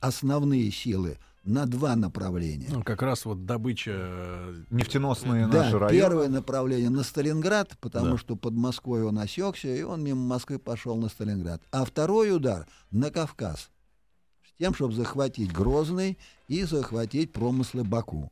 основные 0.00 0.70
силы, 0.70 1.18
на 1.44 1.64
два 1.64 1.96
направления. 1.96 2.68
Ну, 2.70 2.82
как 2.82 3.00
раз 3.00 3.24
вот 3.24 3.46
добыча... 3.46 3.92
э, 3.94 4.54
Нефтеносные 4.70 5.46
Да, 5.48 5.62
наши 5.64 5.78
районы. 5.78 5.98
первое 5.98 6.28
направление 6.28 6.90
на 6.90 7.02
Сталинград, 7.02 7.74
потому 7.80 8.12
Да. 8.12 8.18
что 8.18 8.36
под 8.36 8.52
Москвой 8.52 9.02
он 9.02 9.18
осекся, 9.18 9.68
и 9.74 9.82
он 9.82 10.04
мимо 10.04 10.20
Москвы 10.20 10.58
пошел 10.58 10.96
на 10.96 11.08
Сталинград. 11.08 11.62
А 11.70 11.86
второй 11.86 12.36
удар 12.36 12.66
на 12.90 13.10
Кавказ, 13.10 13.70
с 14.46 14.58
тем, 14.58 14.74
чтобы 14.74 14.92
захватить 14.92 15.50
Грозный 15.50 16.18
и 16.48 16.64
захватить 16.64 17.32
промыслы 17.32 17.82
Баку. 17.82 18.30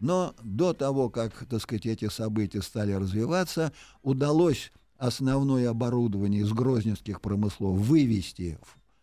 Но 0.00 0.34
до 0.42 0.72
того, 0.72 1.10
как, 1.10 1.32
так 1.46 1.60
сказать, 1.60 1.86
эти 1.86 2.08
события 2.08 2.62
стали 2.62 2.92
развиваться, 2.92 3.72
удалось 4.02 4.72
основное 4.96 5.70
оборудование 5.70 6.42
из 6.42 6.52
грозненских 6.52 7.20
промыслов 7.20 7.76
вывести 7.78 8.58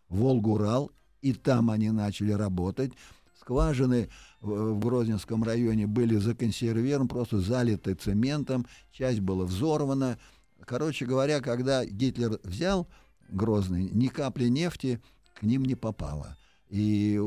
в 0.08 0.20
Волгу-Урал, 0.20 0.90
и 1.20 1.32
там 1.32 1.70
они 1.70 1.90
начали 1.90 2.32
работать. 2.32 2.92
Скважины 3.40 4.08
в 4.40 4.66
в 4.74 4.78
Грозненском 4.78 5.42
районе 5.42 5.86
были 5.86 6.16
законсервированы, 6.16 7.08
просто 7.08 7.40
залиты 7.40 7.94
цементом, 7.94 8.66
часть 8.92 9.20
была 9.20 9.44
взорвана. 9.44 10.18
Короче 10.64 11.04
говоря, 11.04 11.40
когда 11.40 11.84
Гитлер 11.84 12.38
взял 12.42 12.86
Грозный, 13.28 13.90
ни 13.90 14.06
капли 14.06 14.46
нефти 14.46 15.00
к 15.34 15.42
ним 15.42 15.64
не 15.64 15.74
попало. 15.74 16.36
И 16.68 17.20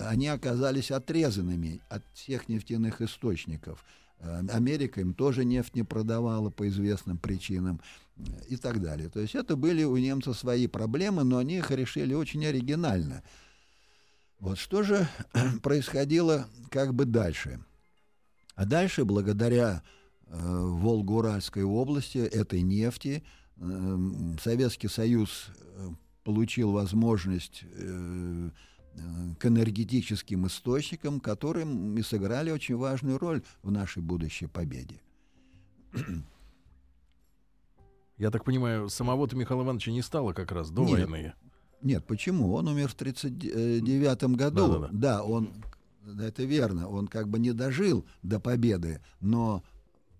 они 0.00 0.28
оказались 0.28 0.90
отрезанными 0.90 1.80
от 1.88 2.04
всех 2.12 2.48
нефтяных 2.48 3.00
источников. 3.00 3.82
Э, 4.20 4.42
Америка 4.52 5.00
им 5.00 5.14
тоже 5.14 5.44
нефть 5.44 5.74
не 5.74 5.84
продавала 5.84 6.50
по 6.50 6.68
известным 6.68 7.16
причинам 7.18 7.80
э, 8.16 8.22
и 8.48 8.56
так 8.56 8.82
далее. 8.82 9.08
То 9.08 9.20
есть 9.20 9.34
это 9.34 9.56
были 9.56 9.84
у 9.84 9.96
немцев 9.96 10.36
свои 10.36 10.66
проблемы, 10.66 11.24
но 11.24 11.38
они 11.38 11.58
их 11.58 11.70
решили 11.70 12.12
очень 12.12 12.44
оригинально. 12.44 13.22
Вот 14.38 14.58
что 14.58 14.82
же 14.82 15.08
происходило 15.62 16.46
как 16.70 16.94
бы 16.94 17.04
дальше? 17.04 17.60
А 18.54 18.64
дальше, 18.66 19.04
благодаря 19.04 19.82
э, 20.26 20.36
Волго-Уральской 20.36 21.62
области, 21.62 22.18
этой 22.18 22.62
нефти, 22.62 23.24
э, 23.56 23.98
Советский 24.42 24.88
Союз 24.88 25.46
э, 25.56 25.88
получил 26.28 26.72
возможность 26.72 27.64
э, 27.64 28.50
э, 28.92 29.00
к 29.38 29.46
энергетическим 29.46 30.46
источникам, 30.46 31.20
которые 31.20 31.66
и 31.98 32.02
сыграли 32.02 32.50
очень 32.50 32.76
важную 32.76 33.16
роль 33.16 33.40
в 33.62 33.70
нашей 33.70 34.02
будущей 34.02 34.46
победе. 34.46 35.00
Я 38.18 38.30
так 38.30 38.44
понимаю, 38.44 38.90
самого-то 38.90 39.36
Михаила 39.36 39.62
Ивановича 39.62 39.90
не 39.90 40.02
стало 40.02 40.34
как 40.34 40.52
раз 40.52 40.70
до 40.70 40.84
Нет. 40.84 41.08
войны. 41.08 41.32
Нет, 41.80 42.04
почему? 42.06 42.52
Он 42.52 42.68
умер 42.68 42.88
в 42.88 42.94
1939 42.94 44.36
году. 44.36 44.68
Да-да-да. 44.68 44.88
Да, 44.92 45.22
он, 45.22 45.48
это 46.20 46.42
верно, 46.42 46.90
он 46.90 47.08
как 47.08 47.30
бы 47.30 47.38
не 47.38 47.52
дожил 47.52 48.04
до 48.22 48.38
победы, 48.38 49.00
но 49.22 49.64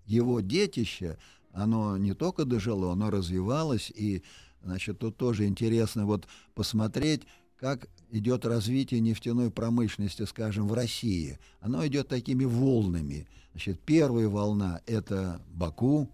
его 0.07 0.39
детище, 0.39 1.19
оно 1.53 1.97
не 1.97 2.15
только 2.15 2.45
дожило, 2.45 2.93
оно 2.93 3.11
развивалось, 3.11 3.91
и, 3.91 4.23
значит, 4.63 4.99
тут 4.99 5.17
тоже 5.17 5.45
интересно 5.45 6.05
вот 6.05 6.27
посмотреть, 6.55 7.23
как 7.57 7.87
идет 8.11 8.45
развитие 8.45 9.01
нефтяной 9.01 9.51
промышленности, 9.51 10.23
скажем, 10.23 10.67
в 10.67 10.73
России. 10.73 11.39
Оно 11.59 11.85
идет 11.85 12.07
такими 12.07 12.45
волнами. 12.45 13.27
Значит, 13.51 13.79
первая 13.81 14.29
волна— 14.29 14.81
это 14.85 15.41
Баку, 15.49 16.09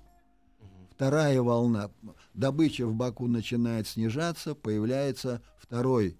Вторая 0.95 1.41
волна, 1.41 1.91
добыча 2.33 2.87
в 2.87 2.95
Баку 2.95 3.27
начинает 3.27 3.85
снижаться, 3.85 4.55
появляется 4.55 5.41
второй, 5.57 6.15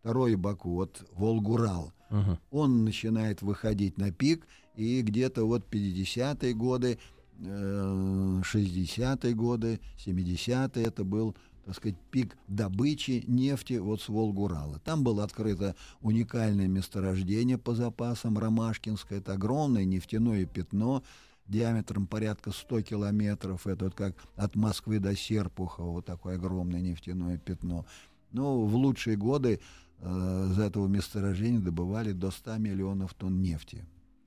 второй 0.00 0.34
Баку, 0.34 0.70
вот 0.70 1.08
Волгурал. 1.12 1.92
Мгм. 2.10 2.38
Он 2.50 2.84
начинает 2.84 3.40
выходить 3.42 3.96
на 3.96 4.10
пик, 4.10 4.48
и 4.74 5.00
где-то 5.00 5.44
вот 5.44 5.68
50-е 5.70 6.54
годы, 6.54 6.98
60-е 7.40 9.34
годы, 9.34 9.80
70-е, 10.04 10.84
это 10.84 11.04
был, 11.04 11.34
так 11.64 11.76
сказать, 11.76 11.96
пик 12.10 12.36
добычи 12.48 13.24
нефти 13.26 13.74
вот 13.74 14.00
с 14.00 14.08
Волгурала. 14.08 14.78
Там 14.80 15.02
было 15.02 15.24
открыто 15.24 15.74
уникальное 16.00 16.68
месторождение 16.68 17.58
по 17.58 17.74
запасам 17.74 18.38
Ромашкинское, 18.38 19.18
это 19.18 19.32
огромное 19.32 19.84
нефтяное 19.84 20.46
пятно, 20.46 21.02
диаметром 21.46 22.06
порядка 22.06 22.52
100 22.52 22.82
километров. 22.82 23.66
Это 23.66 23.86
вот 23.86 23.94
как 23.94 24.16
от 24.36 24.56
Москвы 24.56 24.98
до 24.98 25.14
Серпухова, 25.14 25.90
вот 25.90 26.06
такое 26.06 26.36
огромное 26.36 26.80
нефтяное 26.80 27.38
пятно. 27.38 27.84
Ну, 28.32 28.64
в 28.64 28.74
лучшие 28.74 29.16
годы 29.16 29.60
э, 30.00 30.48
из 30.50 30.58
этого 30.58 30.88
месторождения 30.88 31.60
добывали 31.60 32.12
до 32.12 32.30
100 32.30 32.56
миллионов 32.56 33.14
тонн 33.14 33.40
нефти 33.42 33.84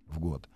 в 0.08 0.20
год. 0.20 0.48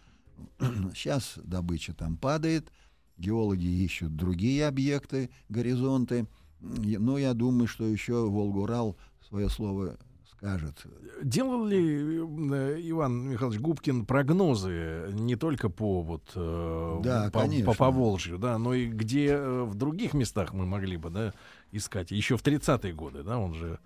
Сейчас 0.96 1.40
добыча 1.44 1.94
там 1.94 2.18
падает, 2.18 2.72
геологи 3.18 3.66
ищут 3.66 4.16
другие 4.16 4.68
объекты, 4.68 5.30
горизонты. 5.50 6.28
Но 6.60 7.18
я 7.18 7.34
думаю, 7.34 7.68
что 7.68 7.86
еще 7.86 8.30
Волгурал 8.30 8.96
свое 9.28 9.50
слово 9.50 9.98
скажет. 10.42 10.86
Делал 11.24 11.66
ли 11.66 11.78
э, 11.78 12.80
Иван 12.84 13.30
Михайлович 13.30 13.60
Губкин 13.60 14.06
прогнозы 14.06 15.10
не 15.14 15.36
только 15.36 15.70
по 15.70 16.02
вот 16.02 16.24
э, 16.36 17.00
Да, 17.04 17.30
по, 17.32 17.42
конечно. 17.42 17.66
по 17.72 17.78
Поволжью, 17.78 18.40
да, 18.40 18.58
но 18.58 18.74
и 18.74 18.88
где 18.88 19.34
э, 19.34 19.64
в 19.64 19.76
других 19.76 20.14
местах 20.14 20.54
мы 20.54 20.66
могли 20.66 20.98
бы, 20.98 21.10
да, 21.10 21.34
искать. 21.72 22.12
Еще 22.12 22.38
в 22.38 22.44
30-е 22.44 22.94
годы, 22.94 23.24
да, 23.24 23.38
он 23.38 23.54
же. 23.54 23.80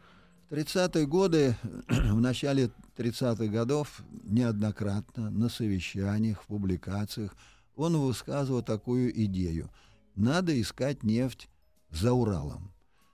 В 0.50 0.54
30-е 0.54 1.08
годы, 1.08 1.56
в 1.90 2.22
начале 2.22 2.70
30-х 2.98 3.48
годов, 3.48 4.04
неоднократно 4.24 5.32
на 5.32 5.50
совещаниях, 5.50 6.44
в 6.44 6.46
публикациях, 6.46 7.36
он 7.76 7.98
высказывал 7.98 8.62
такую 8.62 9.12
идею. 9.26 9.72
Надо 10.16 10.60
искать 10.62 11.02
нефть 11.04 11.50
за 11.90 12.14
Уралом. 12.14 12.72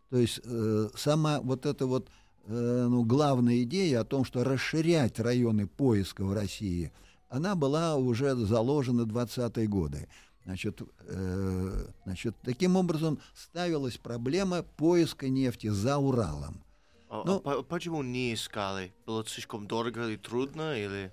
То 0.10 0.17
есть 0.17 0.41
э, 0.44 0.89
сама 0.96 1.39
вот 1.39 1.65
эта 1.65 1.86
вот 1.86 2.10
э, 2.48 2.88
ну, 2.89 3.06
главная 3.06 3.63
идея 3.63 4.02
о 4.02 4.06
том, 4.06 4.26
что 4.26 4.44
расширять 4.44 5.17
районы 5.17 5.67
поиска 5.67 6.26
в 6.26 6.34
России, 6.34 6.91
она 7.30 7.56
была 7.56 7.96
уже 7.96 8.36
заложена 8.36 9.06
в 9.06 9.17
20-е 9.17 9.67
годы. 9.67 10.10
Значит, 10.44 10.82
э, 11.08 11.86
значит, 12.04 12.36
таким 12.44 12.76
образом 12.76 13.20
ставилась 13.34 13.98
проблема 13.98 14.63
поиска 14.63 15.30
нефти 15.30 15.67
за 15.67 15.98
Уралом. 15.98 16.62
А- 17.12 17.21
а 17.21 17.24
Ну- 17.26 17.39
по- 17.41 17.62
почему 17.62 18.02
не 18.04 18.34
искали? 18.34 18.93
Было 19.06 19.26
слишком 19.26 19.67
дорого 19.67 20.08
или 20.08 20.15
трудно? 20.15 20.78
Или... 20.78 21.12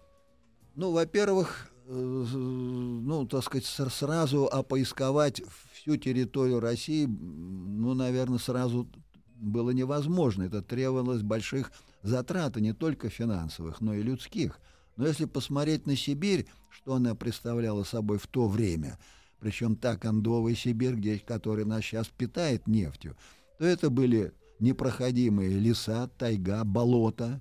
Ну, 0.77 0.93
во-первых, 0.93 1.71
э, 1.89 1.93
ну, 1.93 3.27
так 3.27 3.43
сказать, 3.43 3.67
сразу 3.67 4.47
опоисковать 4.47 5.43
всю 5.73 5.97
территорию 5.97 6.61
России, 6.61 7.07
ну, 7.07 7.95
наверное, 7.95 8.39
сразу 8.39 8.89
было 9.35 9.71
невозможно. 9.71 10.45
Это 10.45 10.63
требовалось 10.63 11.23
больших 11.23 11.73
затрат, 12.03 12.57
и 12.57 12.61
не 12.61 12.75
только 12.75 13.09
финансовых, 13.09 13.81
но 13.81 13.93
и 13.95 14.03
людских. 14.03 14.61
Но 14.97 15.05
если 15.05 15.25
посмотреть 15.25 15.87
на 15.87 15.97
Сибирь, 15.97 16.47
что 16.71 16.95
она 16.95 17.17
представляла 17.17 17.83
собой 17.83 18.19
в 18.19 18.29
то 18.29 18.47
время, 18.47 19.01
причем 19.41 19.75
та 19.75 19.97
кондовая 19.97 20.55
Сибирь, 20.55 20.95
где, 20.95 21.19
которая 21.19 21.67
нас 21.67 21.83
сейчас 21.85 22.07
питает 22.07 22.69
нефтью, 22.69 23.17
то 23.59 23.65
это 23.65 23.91
были 23.91 24.33
непроходимые 24.61 25.59
леса, 25.59 26.09
тайга, 26.19 26.65
болота 26.65 27.41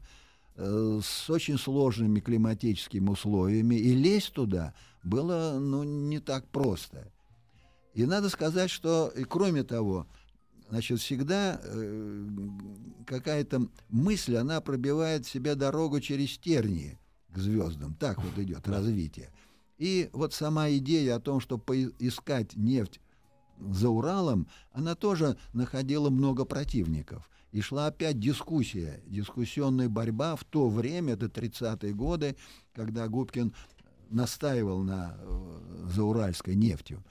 э, 0.56 1.00
с 1.04 1.30
очень 1.30 1.58
сложными 1.58 2.20
климатическими 2.20 3.10
условиями, 3.10 3.76
и 3.76 3.94
лезть 3.94 4.34
туда 4.34 4.74
было 5.04 5.58
ну, 5.60 5.84
не 5.84 6.20
так 6.20 6.48
просто. 6.48 7.12
И 7.94 8.06
надо 8.06 8.30
сказать, 8.30 8.70
что, 8.70 9.12
и 9.16 9.24
кроме 9.24 9.64
того, 9.64 10.08
значит, 10.70 11.00
всегда 11.00 11.60
э, 11.64 12.28
какая-то 13.08 13.68
мысль, 13.90 14.36
она 14.36 14.62
пробивает 14.62 15.26
себе 15.26 15.56
дорогу 15.56 16.00
через 16.00 16.38
тернии 16.38 17.00
к 17.30 17.38
звездам. 17.40 17.96
Так 17.96 18.24
вот 18.24 18.38
идет 18.38 18.68
развитие. 18.68 19.32
И 19.78 20.10
вот 20.14 20.34
сама 20.34 20.70
идея 20.72 21.16
о 21.16 21.20
том, 21.20 21.40
что 21.40 21.58
поискать 21.58 22.56
нефть 22.56 23.00
за 23.60 23.90
Уралом, 23.90 24.48
она 24.72 24.96
тоже 24.96 25.38
находила 25.54 26.10
много 26.10 26.46
противников. 26.46 27.30
И 27.52 27.62
шла 27.62 27.88
опять 27.88 28.20
дискуссия, 28.20 29.02
дискуссионная 29.06 29.90
борьба 29.90 30.36
в 30.36 30.44
то 30.44 30.70
время, 30.70 31.14
это 31.14 31.28
30-е 31.28 31.94
годы, 31.94 32.36
когда 32.74 33.08
Губкин 33.08 33.54
настаивал 34.10 34.84
на 34.84 35.18
э, 35.18 35.90
зауральской 35.90 36.56
нефтью. 36.56 37.04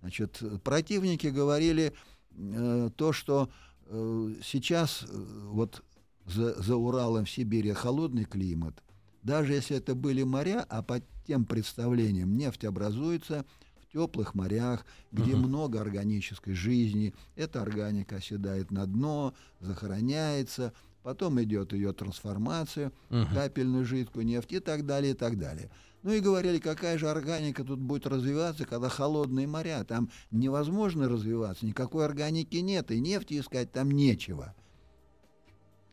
Значит, 0.00 0.42
противники 0.62 1.28
говорили 1.28 1.94
э, 2.36 2.90
то, 2.96 3.12
что 3.12 3.48
э, 3.86 4.34
сейчас 4.42 5.04
э, 5.04 5.06
вот 5.50 5.82
за, 6.26 6.60
за 6.62 6.76
Уралом 6.76 7.24
в 7.24 7.30
Сибири 7.30 7.72
холодный 7.72 8.24
климат, 8.24 8.82
даже 9.22 9.54
если 9.54 9.78
это 9.78 9.94
были 9.94 10.22
моря, 10.22 10.66
а 10.68 10.82
по 10.82 11.00
тем 11.26 11.46
представлениям 11.46 12.36
нефть 12.36 12.64
образуется 12.64 13.46
теплых 13.94 14.34
морях, 14.34 14.84
где 15.12 15.32
uh-huh. 15.32 15.36
много 15.36 15.80
органической 15.80 16.52
жизни, 16.52 17.14
эта 17.36 17.62
органика 17.62 18.16
оседает 18.16 18.70
на 18.72 18.86
дно, 18.86 19.34
захороняется, 19.60 20.72
потом 21.04 21.40
идет 21.42 21.72
ее 21.72 21.92
трансформация, 21.92 22.92
uh-huh. 23.10 23.32
капельную 23.32 23.84
жидкую 23.84 24.26
нефть 24.26 24.52
и 24.52 24.58
так 24.58 24.84
далее, 24.84 25.12
и 25.12 25.14
так 25.14 25.38
далее. 25.38 25.70
Ну 26.02 26.12
и 26.12 26.20
говорили, 26.20 26.58
какая 26.58 26.98
же 26.98 27.08
органика 27.08 27.64
тут 27.64 27.78
будет 27.78 28.06
развиваться, 28.06 28.66
когда 28.66 28.88
холодные 28.88 29.46
моря, 29.46 29.84
там 29.84 30.10
невозможно 30.30 31.08
развиваться, 31.08 31.64
никакой 31.64 32.04
органики 32.04 32.56
нет, 32.56 32.90
и 32.90 33.00
нефти 33.00 33.40
искать 33.40 33.72
там 33.72 33.90
нечего. 33.90 34.54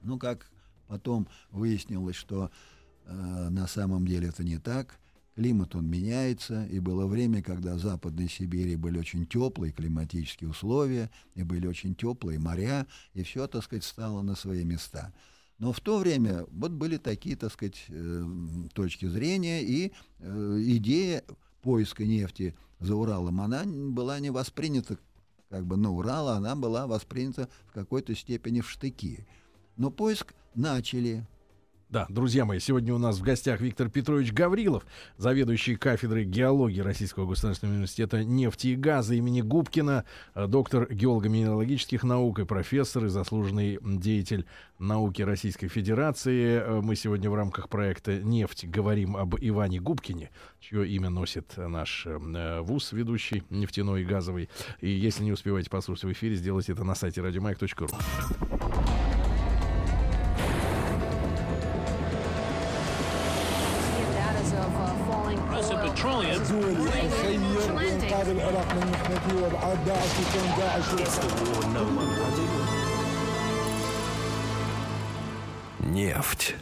Ну, 0.02 0.18
как 0.18 0.50
потом 0.88 1.30
выяснилось, 1.52 2.16
что 2.16 2.50
э, 3.06 3.50
на 3.50 3.68
самом 3.68 4.06
деле 4.06 4.30
это 4.30 4.44
не 4.44 4.58
так. 4.58 5.00
Климат 5.42 5.74
он 5.74 5.90
меняется, 5.90 6.68
и 6.68 6.78
было 6.80 7.08
время, 7.08 7.42
когда 7.42 7.74
в 7.74 7.80
Западной 7.80 8.30
Сибири 8.30 8.76
были 8.76 9.00
очень 9.00 9.26
теплые 9.26 9.74
климатические 9.74 10.52
условия, 10.52 11.10
и 11.34 11.42
были 11.42 11.66
очень 11.66 11.96
теплые 11.96 12.38
моря, 12.38 12.86
и 13.16 13.24
все, 13.24 13.48
так 13.48 13.64
сказать, 13.64 13.84
стало 13.84 14.22
на 14.22 14.36
свои 14.36 14.64
места. 14.64 15.12
Но 15.58 15.74
в 15.74 15.80
то 15.80 15.98
время 15.98 16.46
вот 16.52 16.74
были 16.74 16.98
такие, 16.98 17.36
так 17.36 17.52
сказать, 17.52 17.86
э, 17.90 18.26
точки 18.76 19.08
зрения, 19.08 19.64
и 19.64 19.92
э, 20.20 20.58
идея 20.64 21.24
поиска 21.64 22.06
нефти 22.06 22.54
за 22.80 22.96
Уралом, 22.96 23.42
она 23.42 23.64
была 23.66 24.20
не 24.20 24.30
воспринята 24.30 25.00
как 25.50 25.66
бы 25.66 25.76
на 25.76 25.90
Урал, 25.90 26.30
она 26.30 26.56
была 26.56 26.86
воспринята 26.86 27.50
в 27.66 27.72
какой-то 27.72 28.14
степени 28.14 28.62
в 28.62 28.70
штыки. 28.70 29.26
Но 29.76 29.90
поиск 29.90 30.36
начали, 30.54 31.26
да, 31.92 32.06
друзья 32.08 32.46
мои, 32.46 32.60
сегодня 32.60 32.94
у 32.94 32.98
нас 32.98 33.18
в 33.18 33.22
гостях 33.22 33.60
Виктор 33.60 33.90
Петрович 33.90 34.32
Гаврилов, 34.32 34.86
заведующий 35.18 35.76
кафедрой 35.76 36.24
геологии 36.24 36.80
Российского 36.80 37.28
государственного 37.28 37.76
университета 37.76 38.24
нефти 38.24 38.68
и 38.68 38.76
газа 38.78 39.14
имени 39.14 39.42
Губкина, 39.42 40.06
э, 40.34 40.48
доктор 40.48 40.88
геолого-минералогических 40.90 42.04
наук 42.04 42.40
и 42.40 42.46
профессор 42.46 43.06
и 43.06 43.10
заслуженный 43.10 43.78
деятель 43.84 44.46
науки 44.80 45.22
Российской 45.22 45.68
Федерации. 45.68 46.62
Э, 46.62 46.82
мы 46.82 46.96
сегодня 46.96 47.30
в 47.30 47.36
рамках 47.36 47.68
проекта 47.68 48.24
«Нефть» 48.24 48.68
говорим 48.68 49.18
об 49.18 49.36
Иване 49.42 49.82
Губкине, 49.82 50.30
чье 50.62 50.88
имя 50.88 51.10
носит 51.10 51.58
наш 51.58 52.06
э, 52.06 52.62
ВУЗ, 52.62 52.94
ведущий 52.94 53.44
нефтяной 53.50 54.04
и 54.04 54.06
газовый. 54.06 54.50
И 54.80 54.90
если 54.90 55.26
не 55.26 55.34
успеваете 55.34 55.70
послушать 55.70 56.06
в 56.06 56.12
эфире, 56.14 56.36
сделайте 56.36 56.72
это 56.72 56.86
на 56.86 56.96
сайте 56.96 57.22
радиомайк.ру. 57.22 57.90
Нефть. 75.80 76.56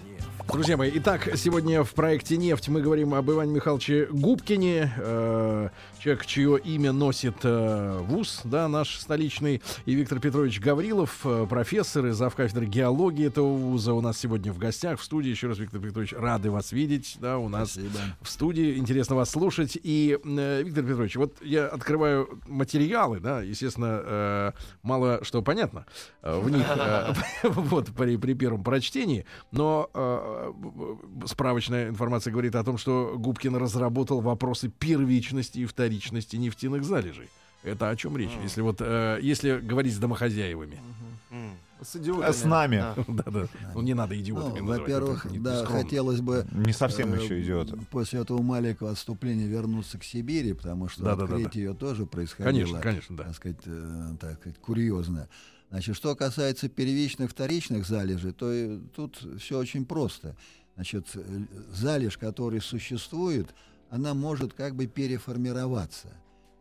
Друзья 0.51 0.77
мои, 0.77 0.91
итак, 0.95 1.29
сегодня 1.35 1.83
в 1.83 1.93
проекте 1.93 2.35
«Нефть» 2.35 2.69
мы 2.69 2.81
говорим 2.81 3.13
об 3.13 3.29
Иване 3.29 3.53
Михайловиче 3.53 4.07
Губкине, 4.09 4.91
э, 4.97 5.69
человек, 5.99 6.25
чье 6.25 6.57
имя 6.57 6.91
носит 6.91 7.35
э, 7.43 7.99
ВУЗ, 8.01 8.41
да, 8.45 8.67
наш 8.67 8.97
столичный, 8.97 9.61
и 9.85 9.93
Виктор 9.93 10.19
Петрович 10.19 10.59
Гаврилов, 10.59 11.19
э, 11.23 11.45
профессор 11.47 12.07
и 12.07 12.11
завкафедры 12.11 12.65
геологии 12.65 13.27
этого 13.27 13.55
ВУЗа 13.55 13.93
у 13.93 14.01
нас 14.01 14.17
сегодня 14.17 14.51
в 14.51 14.57
гостях, 14.57 14.99
в 14.99 15.03
студии. 15.03 15.29
Еще 15.29 15.47
раз, 15.47 15.59
Виктор 15.59 15.79
Петрович, 15.79 16.13
рады 16.13 16.49
вас 16.49 16.71
видеть, 16.71 17.17
да, 17.19 17.37
у 17.37 17.47
нас 17.47 17.73
Спасибо. 17.73 17.99
в 18.21 18.29
студии. 18.29 18.77
Интересно 18.77 19.15
вас 19.15 19.29
слушать. 19.29 19.77
И, 19.81 20.17
э, 20.23 20.63
Виктор 20.63 20.83
Петрович, 20.83 21.15
вот 21.15 21.35
я 21.41 21.67
открываю 21.67 22.39
материалы, 22.47 23.19
да, 23.19 23.41
естественно, 23.41 24.01
э, 24.03 24.51
мало 24.81 25.23
что 25.23 25.43
понятно 25.43 25.85
э, 26.23 26.39
в 26.39 26.49
них, 26.49 26.65
э, 26.67 27.13
вот, 27.43 27.89
при, 27.95 28.17
при 28.17 28.33
первом 28.33 28.63
прочтении, 28.63 29.25
но 29.51 29.89
э, 29.93 30.38
справочная 31.25 31.89
информация 31.89 32.31
говорит 32.31 32.55
о 32.55 32.63
том, 32.63 32.77
что 32.77 33.15
Губкин 33.17 33.55
разработал 33.55 34.21
вопросы 34.21 34.69
первичности 34.69 35.59
и 35.59 35.65
вторичности 35.65 36.35
нефтяных 36.35 36.83
залежей. 36.83 37.29
Это 37.63 37.89
о 37.89 37.95
чем 37.95 38.15
речь? 38.15 38.29
Mm. 38.29 38.43
Если 38.43 38.61
вот 38.61 38.77
э, 38.79 39.19
если 39.21 39.59
говорить 39.59 39.93
с 39.93 39.97
домохозяевами. 39.97 40.79
Mm. 41.29 41.51
С 41.81 41.95
идиотами. 41.95 42.31
С 42.31 42.43
нами. 42.43 42.83
Да, 43.07 43.23
да. 43.27 43.47
Ну 43.73 43.81
не 43.81 43.93
надо 43.93 44.19
идиотами 44.19 44.59
ну, 44.59 44.67
Во-первых, 44.67 45.27
да, 45.41 45.65
хотелось 45.65 46.21
бы 46.21 46.45
не 46.51 46.73
совсем 46.73 47.13
э, 47.13 47.21
еще 47.21 47.41
идиоты. 47.41 47.77
После 47.91 48.21
этого 48.21 48.41
маленького 48.41 48.91
отступления 48.91 49.47
вернуться 49.47 49.97
к 49.97 50.03
Сибири, 50.03 50.53
потому 50.53 50.89
что 50.89 51.03
да, 51.03 51.13
открытие 51.13 51.43
да, 51.43 51.49
да, 51.51 51.59
ее 51.59 51.73
тоже 51.73 52.05
происходило. 52.05 52.51
Конечно, 52.51 52.81
конечно, 52.81 53.17
да. 53.17 53.23
Так 53.25 53.35
сказать, 53.35 53.61
э, 53.65 54.15
так 54.19 54.39
сказать, 54.39 54.59
курьезно. 54.59 55.27
Значит, 55.69 55.95
что 55.95 56.15
касается 56.15 56.67
первичных, 56.67 57.31
вторичных 57.31 57.85
залежей, 57.85 58.31
то 58.31 58.79
тут 58.95 59.23
все 59.39 59.59
очень 59.59 59.85
просто. 59.85 60.35
Значит, 60.75 61.07
залежь, 61.71 62.17
который 62.17 62.61
существует, 62.61 63.47
она 63.89 64.13
может 64.13 64.53
как 64.53 64.75
бы 64.75 64.87
переформироваться. 64.87 66.09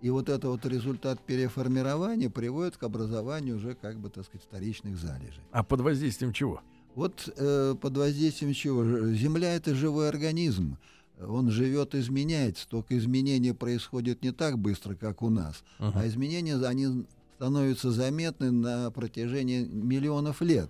И 0.00 0.10
вот 0.10 0.28
это 0.28 0.48
вот 0.48 0.64
результат 0.64 1.20
переформирования 1.24 2.30
приводит 2.30 2.76
к 2.76 2.82
образованию 2.84 3.56
уже 3.56 3.74
как 3.74 3.98
бы, 3.98 4.10
так 4.10 4.24
сказать, 4.24 4.44
вторичных 4.44 4.96
залежей. 4.96 5.42
А 5.50 5.64
под 5.64 5.80
воздействием 5.80 6.32
чего? 6.32 6.60
Вот 6.94 7.32
э, 7.36 7.74
под 7.80 7.96
воздействием 7.96 8.52
чего? 8.54 8.84
Земля 9.12 9.54
это 9.54 9.74
живой 9.74 10.08
организм. 10.08 10.78
Он 11.20 11.50
живет, 11.50 11.96
изменяется, 11.96 12.68
только 12.68 12.96
изменения 12.96 13.54
происходят 13.54 14.22
не 14.22 14.30
так 14.30 14.56
быстро, 14.56 14.94
как 14.94 15.20
у 15.22 15.30
нас, 15.30 15.64
uh-huh. 15.80 15.90
а 15.92 16.06
изменения 16.06 16.54
они 16.64 17.06
становится 17.38 17.92
заметны 17.92 18.50
на 18.50 18.90
протяжении 18.90 19.64
миллионов 19.64 20.42
лет. 20.42 20.68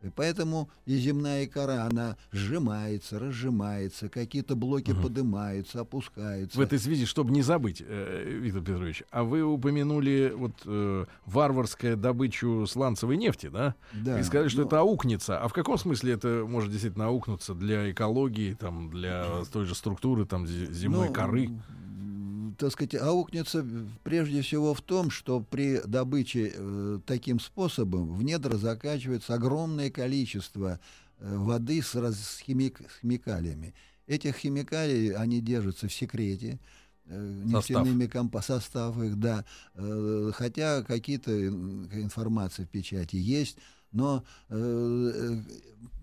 И 0.00 0.10
поэтому 0.14 0.70
и 0.84 0.96
земная 0.96 1.46
кора, 1.48 1.86
она 1.86 2.16
сжимается, 2.30 3.18
разжимается, 3.18 4.08
какие-то 4.08 4.54
блоки 4.54 4.92
угу. 4.92 5.02
поднимаются, 5.04 5.80
опускаются. 5.80 6.56
В 6.56 6.60
этой 6.60 6.78
связи, 6.78 7.04
чтобы 7.04 7.32
не 7.32 7.42
забыть, 7.42 7.82
э, 7.84 8.38
Виктор 8.40 8.62
Петрович, 8.62 9.02
а 9.10 9.24
вы 9.24 9.42
упомянули 9.42 10.32
вот 10.36 10.52
э, 10.66 11.06
варварскую 11.26 11.96
добычу 11.96 12.64
сланцевой 12.68 13.16
нефти, 13.16 13.48
да? 13.48 13.74
Да. 13.92 14.20
И 14.20 14.22
сказали, 14.22 14.48
что 14.48 14.60
но... 14.60 14.66
это 14.68 14.80
аукнется. 14.80 15.40
А 15.40 15.48
в 15.48 15.52
каком 15.52 15.78
смысле 15.78 16.12
это 16.12 16.44
может 16.46 16.70
действительно 16.70 17.06
аукнуться 17.06 17.54
для 17.54 17.90
экологии, 17.90 18.54
там, 18.54 18.90
для 18.90 19.42
той 19.50 19.64
же 19.64 19.74
структуры 19.74 20.26
там, 20.26 20.46
земной 20.46 21.08
ну, 21.08 21.14
коры? 21.14 21.48
Так 22.58 22.72
сказать, 22.72 22.94
аукнется 22.94 23.66
прежде 24.02 24.42
всего 24.42 24.74
в 24.74 24.80
том, 24.80 25.10
что 25.10 25.40
при 25.40 25.80
добыче 25.84 26.52
э, 26.54 27.00
таким 27.06 27.40
способом 27.40 28.14
в 28.14 28.22
недра 28.22 28.56
закачивается 28.56 29.34
огромное 29.34 29.90
количество 29.90 30.80
э, 31.18 31.36
воды 31.36 31.82
с, 31.82 31.94
раз, 31.94 32.18
с, 32.18 32.38
химик, 32.40 32.80
с 32.80 33.00
химикалиями. 33.00 33.74
Этих 34.06 34.36
химикалий, 34.36 35.14
они 35.14 35.40
держатся 35.40 35.88
в 35.88 35.92
секрете, 35.92 36.58
э, 37.06 37.42
нефтяными 37.44 38.06
компа 38.06 38.42
состав 38.42 39.00
их, 39.02 39.18
да. 39.18 39.44
Э, 39.74 40.30
хотя 40.34 40.82
какие-то 40.82 41.48
информации 41.48 42.64
в 42.64 42.68
печати 42.68 43.16
есть, 43.16 43.58
но 43.92 44.24
э, 44.50 45.42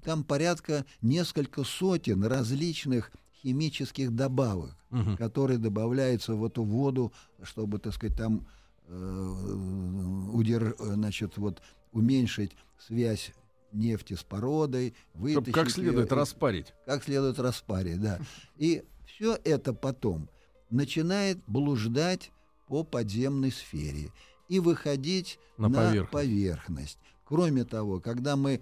там 0.04 0.24
порядка 0.24 0.86
несколько 1.02 1.64
сотен 1.64 2.24
различных 2.24 3.12
химических 3.42 4.12
добавок, 4.12 4.76
угу. 4.92 5.18
которые 5.18 5.58
добавляются 5.58 6.36
в 6.36 6.46
эту 6.46 6.64
воду, 6.64 7.12
чтобы, 7.44 7.80
так 7.80 7.94
сказать, 7.94 8.18
там 8.18 8.48
э, 8.88 10.30
удерж, 10.34 10.76
значит, 10.80 11.38
вот 11.38 11.62
уменьшить 11.92 12.56
связь 12.80 13.34
нефти 13.72 14.14
с 14.16 14.24
породой, 14.24 14.94
вытащить 15.14 15.54
как 15.54 15.70
следует 15.70 16.12
ее, 16.12 16.18
распарить. 16.18 16.74
Как 16.86 17.04
следует 17.04 17.40
распарить, 17.40 18.02
да. 18.02 18.20
И 18.58 18.84
все 19.06 19.38
это 19.44 19.74
потом 19.74 20.30
начинает 20.70 21.40
блуждать 21.48 22.32
по 22.68 22.84
подземной 22.84 23.52
сфере 23.52 24.12
и 24.48 24.60
выходить 24.60 25.40
на, 25.58 25.70
на 25.70 25.78
поверхность. 25.78 26.12
поверхность. 26.12 27.00
Кроме 27.24 27.64
того, 27.64 28.00
когда 28.00 28.36
мы 28.36 28.62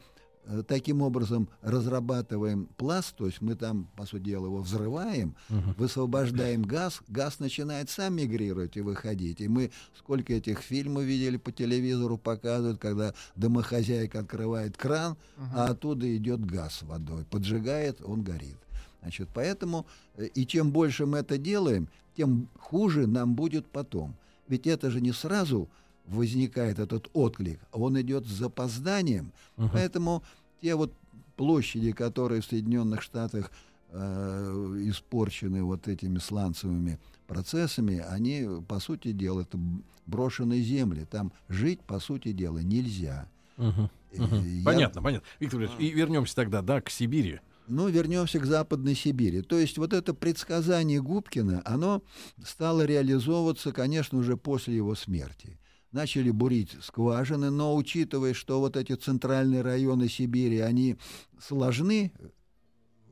таким 0.67 1.01
образом 1.01 1.47
разрабатываем 1.61 2.67
пласт, 2.77 3.15
то 3.15 3.25
есть 3.25 3.41
мы 3.41 3.55
там, 3.55 3.87
по 3.95 4.05
сути 4.05 4.23
дела, 4.23 4.45
его 4.45 4.61
взрываем, 4.61 5.35
угу. 5.49 5.73
высвобождаем 5.77 6.63
газ, 6.63 7.01
газ 7.07 7.39
начинает 7.39 7.89
сам 7.89 8.15
мигрировать 8.15 8.75
и 8.77 8.81
выходить. 8.81 9.41
И 9.41 9.47
мы 9.47 9.71
сколько 9.97 10.33
этих 10.33 10.59
фильмов 10.59 11.03
видели 11.03 11.37
по 11.37 11.51
телевизору, 11.51 12.17
показывают, 12.17 12.79
когда 12.79 13.13
домохозяйка 13.35 14.19
открывает 14.19 14.75
кран, 14.77 15.11
угу. 15.37 15.45
а 15.53 15.65
оттуда 15.67 16.15
идет 16.15 16.43
газ 16.45 16.81
водой, 16.81 17.25
поджигает, 17.25 18.01
он 18.01 18.23
горит. 18.23 18.57
Значит, 19.01 19.29
поэтому, 19.33 19.85
э, 20.15 20.25
и 20.25 20.45
чем 20.45 20.71
больше 20.71 21.05
мы 21.05 21.19
это 21.19 21.37
делаем, 21.37 21.89
тем 22.17 22.49
хуже 22.59 23.07
нам 23.07 23.35
будет 23.35 23.67
потом. 23.67 24.15
Ведь 24.47 24.67
это 24.67 24.89
же 24.89 24.99
не 24.99 25.13
сразу 25.13 25.69
возникает 26.09 26.79
этот 26.79 27.09
отклик, 27.13 27.59
он 27.71 27.99
идет 28.01 28.25
с 28.25 28.29
запозданием, 28.31 29.31
угу. 29.57 29.69
поэтому 29.71 30.23
те 30.61 30.75
вот 30.75 30.93
площади, 31.35 31.91
которые 31.91 32.41
в 32.41 32.45
Соединенных 32.45 33.01
Штатах 33.01 33.51
э, 33.91 34.77
испорчены 34.85 35.63
вот 35.63 35.87
этими 35.87 36.17
сланцевыми 36.17 36.99
процессами, 37.27 37.99
они, 37.99 38.47
по 38.67 38.79
сути 38.79 39.11
дела, 39.11 39.41
это 39.41 39.57
брошенные 40.05 40.61
земли. 40.61 41.05
Там 41.09 41.31
жить, 41.47 41.81
по 41.81 41.99
сути 41.99 42.33
дела, 42.33 42.59
нельзя. 42.59 43.27
Угу, 43.57 43.89
угу. 44.17 44.35
Я... 44.35 44.65
Понятно, 44.65 45.01
понятно. 45.01 45.27
Виктор 45.39 45.61
Ильич, 45.61 45.71
и 45.79 45.89
вернемся 45.91 46.35
тогда, 46.35 46.61
да, 46.61 46.81
к 46.81 46.89
Сибири. 46.89 47.39
Ну, 47.67 47.87
вернемся 47.87 48.39
к 48.39 48.45
Западной 48.45 48.95
Сибири. 48.95 49.41
То 49.41 49.59
есть 49.59 49.77
вот 49.77 49.93
это 49.93 50.13
предсказание 50.13 51.01
Губкина, 51.01 51.61
оно 51.65 52.01
стало 52.43 52.83
реализовываться, 52.83 53.71
конечно, 53.71 54.17
уже 54.17 54.37
после 54.37 54.75
его 54.75 54.95
смерти 54.95 55.57
начали 55.91 56.31
бурить 56.31 56.75
скважины, 56.81 57.49
но 57.49 57.75
учитывая, 57.75 58.33
что 58.33 58.59
вот 58.59 58.77
эти 58.77 58.93
центральные 58.93 59.61
районы 59.61 60.07
Сибири, 60.07 60.59
они 60.59 60.97
сложны 61.39 62.11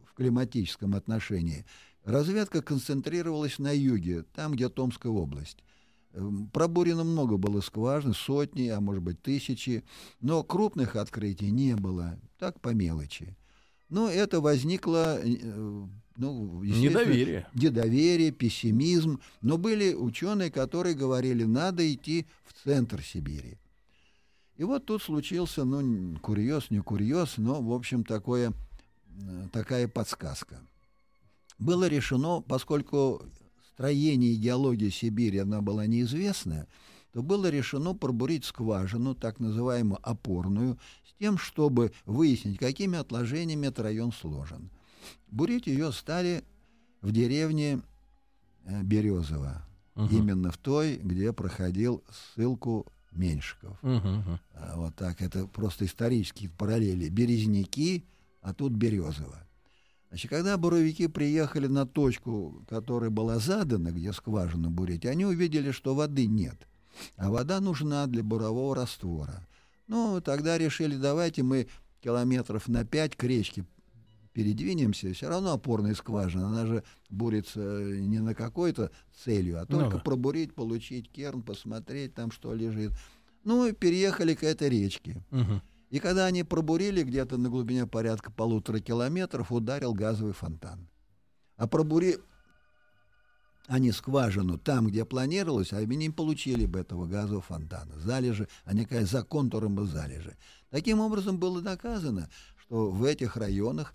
в 0.06 0.14
климатическом 0.14 0.96
отношении, 0.96 1.66
разведка 2.04 2.62
концентрировалась 2.62 3.60
на 3.60 3.72
юге, 3.72 4.24
там, 4.34 4.54
где 4.54 4.70
Томская 4.70 5.12
область. 5.12 5.64
Эм, 6.14 6.48
пробурено 6.48 7.04
много 7.04 7.38
было 7.38 7.62
скважин, 7.62 8.14
сотни, 8.14 8.68
а 8.68 8.80
может 8.80 9.04
быть 9.04 9.22
тысячи, 9.22 9.84
но 10.22 10.44
крупных 10.44 10.96
открытий 10.96 11.52
не 11.52 11.76
было, 11.76 12.20
так 12.40 12.60
по 12.62 12.70
мелочи. 12.70 13.36
Но 13.90 14.10
это 14.10 14.42
возникло 14.42 15.20
э, 15.24 15.86
ну, 16.18 16.64
недоверие. 16.64 17.48
Недоверие, 17.54 18.32
пессимизм. 18.32 19.22
Но 19.42 19.58
были 19.58 19.94
ученые, 19.94 20.52
которые 20.52 20.96
говорили, 20.96 21.44
надо 21.44 21.92
идти 21.92 22.26
в 22.44 22.54
центр 22.64 23.02
Сибири. 23.02 23.58
И 24.58 24.64
вот 24.64 24.86
тут 24.86 25.04
случился, 25.04 25.64
ну, 25.64 26.18
курьез, 26.20 26.72
не 26.72 26.82
курьез, 26.82 27.38
но, 27.38 27.62
в 27.62 27.72
общем, 27.72 28.04
такое, 28.04 28.54
э, 29.22 29.48
такая 29.54 29.88
подсказка. 29.88 30.60
Было 31.60 31.88
решено, 31.88 32.42
поскольку 32.42 33.22
строение 33.74 34.32
и 34.32 34.38
геология 34.38 34.90
Сибири, 34.90 35.38
она 35.38 35.62
была 35.62 35.86
неизвестная, 35.86 36.68
то 37.18 37.24
было 37.24 37.50
решено 37.50 37.96
пробурить 37.96 38.46
скважину, 38.46 39.16
так 39.16 39.40
называемую 39.40 39.98
опорную, 40.04 40.78
с 41.04 41.18
тем, 41.18 41.40
чтобы 41.40 41.92
выяснить, 42.06 42.60
какими 42.60 43.00
отложениями 43.00 43.66
этот 43.66 43.86
район 43.86 44.12
сложен. 44.12 44.70
Бурить 45.32 45.66
ее 45.66 45.92
стали 45.92 46.44
в 47.02 47.12
деревне 47.12 47.82
э, 48.66 48.84
Березово, 48.84 49.66
угу. 49.96 50.16
именно 50.16 50.52
в 50.52 50.58
той, 50.58 50.98
где 50.98 51.34
проходил 51.34 52.04
ссылку 52.36 52.86
Меньшиков. 53.12 53.80
Угу, 53.82 53.96
угу. 53.96 54.40
Вот 54.76 54.96
так, 54.96 55.20
это 55.20 55.48
просто 55.48 55.86
исторические 55.86 56.52
параллели. 56.52 57.10
Березники, 57.10 58.06
а 58.44 58.54
тут 58.54 58.74
Березово. 58.74 59.44
Значит, 60.10 60.30
когда 60.30 60.56
буровики 60.56 61.08
приехали 61.08 61.66
на 61.66 61.88
точку, 61.88 62.64
которая 62.70 63.10
была 63.10 63.40
задана, 63.40 63.92
где 63.92 64.14
скважину 64.14 64.70
бурить, 64.70 65.08
они 65.08 65.26
увидели, 65.26 65.72
что 65.72 65.96
воды 65.96 66.28
нет. 66.28 66.68
А 67.16 67.30
вода 67.30 67.60
нужна 67.60 68.08
для 68.08 68.24
бурового 68.24 68.76
раствора. 68.76 69.48
Ну, 69.88 70.22
тогда 70.22 70.58
решили, 70.58 70.96
давайте 70.96 71.44
мы 71.44 71.68
километров 72.02 72.68
на 72.68 72.86
пять 72.86 73.16
к 73.16 73.24
речке 73.24 73.66
передвинемся, 74.38 75.12
все 75.14 75.30
равно 75.30 75.54
опорная 75.54 75.96
скважина, 75.96 76.50
она 76.50 76.68
же 76.68 76.84
бурится 77.10 77.60
не 77.60 78.20
на 78.20 78.36
какой-то 78.36 78.92
целью, 79.12 79.60
а 79.60 79.66
ну 79.68 79.80
только 79.80 79.98
ну, 79.98 80.04
пробурить, 80.04 80.54
получить 80.54 81.10
керн, 81.10 81.42
посмотреть 81.42 82.14
там, 82.14 82.30
что 82.30 82.54
лежит. 82.54 82.92
Ну, 83.44 83.66
и 83.66 83.72
переехали 83.72 84.36
к 84.36 84.44
этой 84.44 84.70
речке. 84.70 85.24
Угу. 85.32 85.62
И 85.90 85.98
когда 85.98 86.28
они 86.28 86.44
пробурили 86.44 87.02
где-то 87.02 87.38
на 87.38 87.50
глубине 87.50 87.88
порядка 87.88 88.32
полутора 88.32 88.80
километров, 88.80 89.52
ударил 89.52 89.96
газовый 89.96 90.34
фонтан. 90.34 90.88
А 91.56 91.66
пробури 91.66 92.20
они 93.68 93.92
скважину 93.92 94.58
там, 94.58 94.88
где 94.88 95.06
планировалось, 95.06 95.74
а 95.74 95.78
они 95.78 95.96
не 95.96 96.10
получили 96.10 96.66
бы 96.66 96.80
этого 96.80 97.06
газового 97.06 97.42
фонтана. 97.42 98.00
Залежи, 98.00 98.48
они 98.66 98.86
как 98.86 99.06
за 99.06 99.24
контуром 99.24 99.76
бы 99.76 99.86
залежи. 99.86 100.36
Таким 100.70 101.00
образом 101.00 101.38
было 101.38 101.62
доказано, 101.62 102.30
что 102.58 102.90
в 102.90 103.04
этих 103.04 103.38
районах 103.38 103.94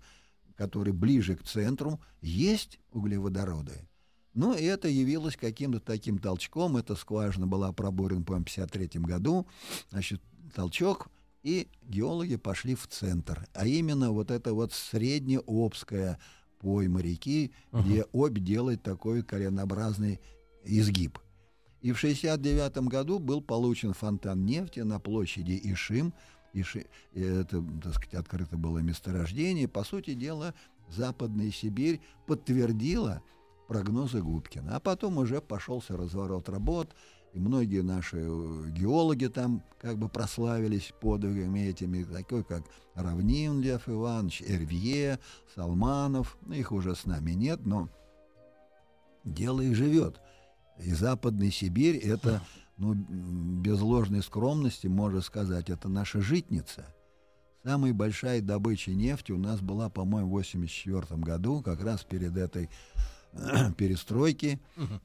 который 0.55 0.93
ближе 0.93 1.35
к 1.35 1.43
центру, 1.43 1.99
есть 2.21 2.79
углеводороды. 2.91 3.87
Но 4.33 4.53
это 4.53 4.87
явилось 4.87 5.35
каким-то 5.35 5.79
таким 5.79 6.17
толчком. 6.17 6.77
Эта 6.77 6.95
скважина 6.95 7.45
была 7.45 7.71
пробурена, 7.71 8.23
по-моему, 8.23 8.45
в 8.45 8.53
1953 8.53 9.01
году. 9.01 9.47
Значит, 9.91 10.21
толчок, 10.55 11.09
и 11.43 11.67
геологи 11.83 12.37
пошли 12.37 12.73
в 12.73 12.87
центр. 12.87 13.47
А 13.53 13.67
именно 13.67 14.11
вот 14.11 14.31
это 14.31 14.53
вот 14.53 14.73
среднеобская 14.73 16.19
пойма 16.63 17.01
реки, 17.01 17.51
uh-huh. 17.71 17.83
где 17.83 18.05
обь 18.13 18.39
делает 18.39 18.81
такой 18.81 19.21
коленообразный 19.21 20.19
изгиб. 20.63 21.19
И 21.81 21.91
в 21.91 21.97
1969 21.97 22.89
году 22.89 23.19
был 23.19 23.41
получен 23.41 23.93
фонтан 23.93 24.45
нефти 24.45 24.79
на 24.79 24.99
площади 24.99 25.59
Ишим, 25.61 26.13
и 26.53 26.61
это, 27.19 27.63
так 27.81 27.93
сказать, 27.95 28.13
открыто 28.13 28.57
было 28.57 28.77
месторождение. 28.77 29.67
По 29.67 29.83
сути 29.83 30.13
дела, 30.13 30.53
Западная 30.87 31.51
Сибирь 31.51 31.99
подтвердила 32.27 33.21
прогнозы 33.67 34.21
Губкина. 34.21 34.75
А 34.75 34.79
потом 34.79 35.17
уже 35.17 35.41
пошелся 35.41 35.97
разворот 35.97 36.49
работ, 36.49 36.95
и 37.33 37.39
многие 37.39 37.81
наши 37.81 38.17
э, 38.19 38.69
геологи 38.69 39.25
там 39.25 39.63
как 39.79 39.97
бы 39.97 40.07
прославились 40.07 40.93
подвигами 41.01 41.61
этими, 41.61 42.03
такой 42.03 42.43
как 42.43 42.63
Равнин 42.93 43.59
Лев 43.59 43.89
Иванович, 43.89 44.43
Эрвье, 44.43 45.19
Салманов. 45.55 46.37
Ну, 46.41 46.53
их 46.53 46.71
уже 46.71 46.95
с 46.95 47.05
нами 47.05 47.31
нет, 47.31 47.65
но 47.65 47.89
дело 49.23 49.61
их 49.61 49.75
живет. 49.75 50.21
И 50.77 50.93
Западная 50.93 51.49
Сибирь— 51.49 51.97
это 52.03 52.41
ну, 52.77 52.93
без 52.93 53.81
ложной 53.81 54.21
скромности 54.21 54.85
можно 54.85 55.21
сказать, 55.21 55.71
это 55.71 55.89
наша 55.89 56.21
житница. 56.21 56.85
Самая 57.63 57.93
большая 57.93 58.41
добыча 58.41 58.91
нефти 58.91 59.31
у 59.31 59.37
нас 59.39 59.61
была, 59.61 59.89
по-моему, 59.89 60.27
в 60.27 60.37
1984 60.37 61.21
году, 61.21 61.61
как 61.61 61.81
раз 61.81 62.03
перед 62.03 62.37
этой 62.37 62.69
перестройки, 63.77 64.59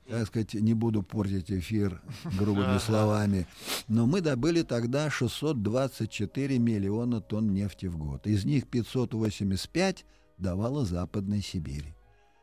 так 0.08 0.26
сказать, 0.26 0.54
не 0.54 0.74
буду 0.74 1.02
портить 1.02 1.50
эфир 1.50 2.02
грубыми 2.38 2.78
словами, 2.78 3.46
но 3.88 4.06
мы 4.06 4.20
добыли 4.20 4.62
тогда 4.62 5.10
624 5.10 6.58
миллиона 6.58 7.20
тонн 7.20 7.52
нефти 7.52 7.86
в 7.86 7.96
год. 7.96 8.26
Из 8.26 8.44
них 8.44 8.66
585 8.68 10.04
давала 10.38 10.84
Западная 10.84 11.40
Сибирь. 11.40 11.94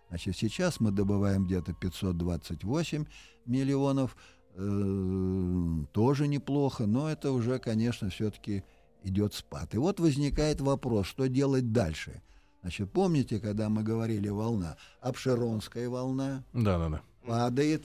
Значит, 0.09 0.37
сейчас 0.37 0.79
мы 0.79 0.91
добываем 0.91 1.45
где-то 1.45 1.73
528 1.73 3.05
миллионов, 3.45 4.15
Э, 4.57 5.85
тоже 5.91 6.27
неплохо, 6.27 6.85
но 6.85 7.09
это 7.09 7.31
уже, 7.31 7.59
конечно, 7.59 8.09
все-таки 8.09 8.63
идет 9.03 9.33
спад. 9.33 9.75
И 9.75 9.77
вот 9.77 9.99
возникает 9.99 10.61
вопрос, 10.61 11.07
что 11.07 11.27
делать 11.27 11.73
дальше. 11.73 12.21
Значит, 12.65 12.91
помните, 12.91 13.39
когда 13.39 13.69
мы 13.69 13.83
говорили 13.83 14.27
волна, 14.27 14.75
Обширонская 14.99 15.87
волна? 15.87 16.43
Да, 16.51 16.79
да, 16.79 16.89
да. 16.89 17.01
падает, 17.27 17.83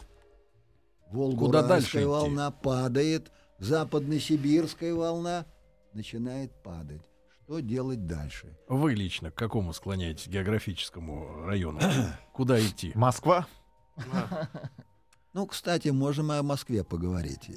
Куда 1.10 1.18
Волгуральская 1.18 1.68
дальше 1.68 1.98
идти? 1.98 2.04
волна 2.06 2.50
падает, 2.50 3.30
Западно-Сибирская 3.58 4.94
волна 4.94 5.44
начинает 5.92 6.50
падать. 6.62 7.02
Что 7.44 7.60
делать 7.60 8.06
дальше? 8.06 8.56
Вы 8.68 8.94
лично 8.94 9.30
к 9.30 9.34
какому 9.34 9.74
склоняетесь 9.74 10.28
географическому 10.28 11.44
району? 11.44 11.78
Куда 12.32 12.58
идти? 12.58 12.92
Москва? 12.94 13.46
Ну, 15.32 15.46
кстати, 15.46 15.88
можем 15.90 16.32
и 16.32 16.36
о 16.36 16.42
Москве 16.42 16.82
поговорить, 16.82 17.48
э, 17.48 17.52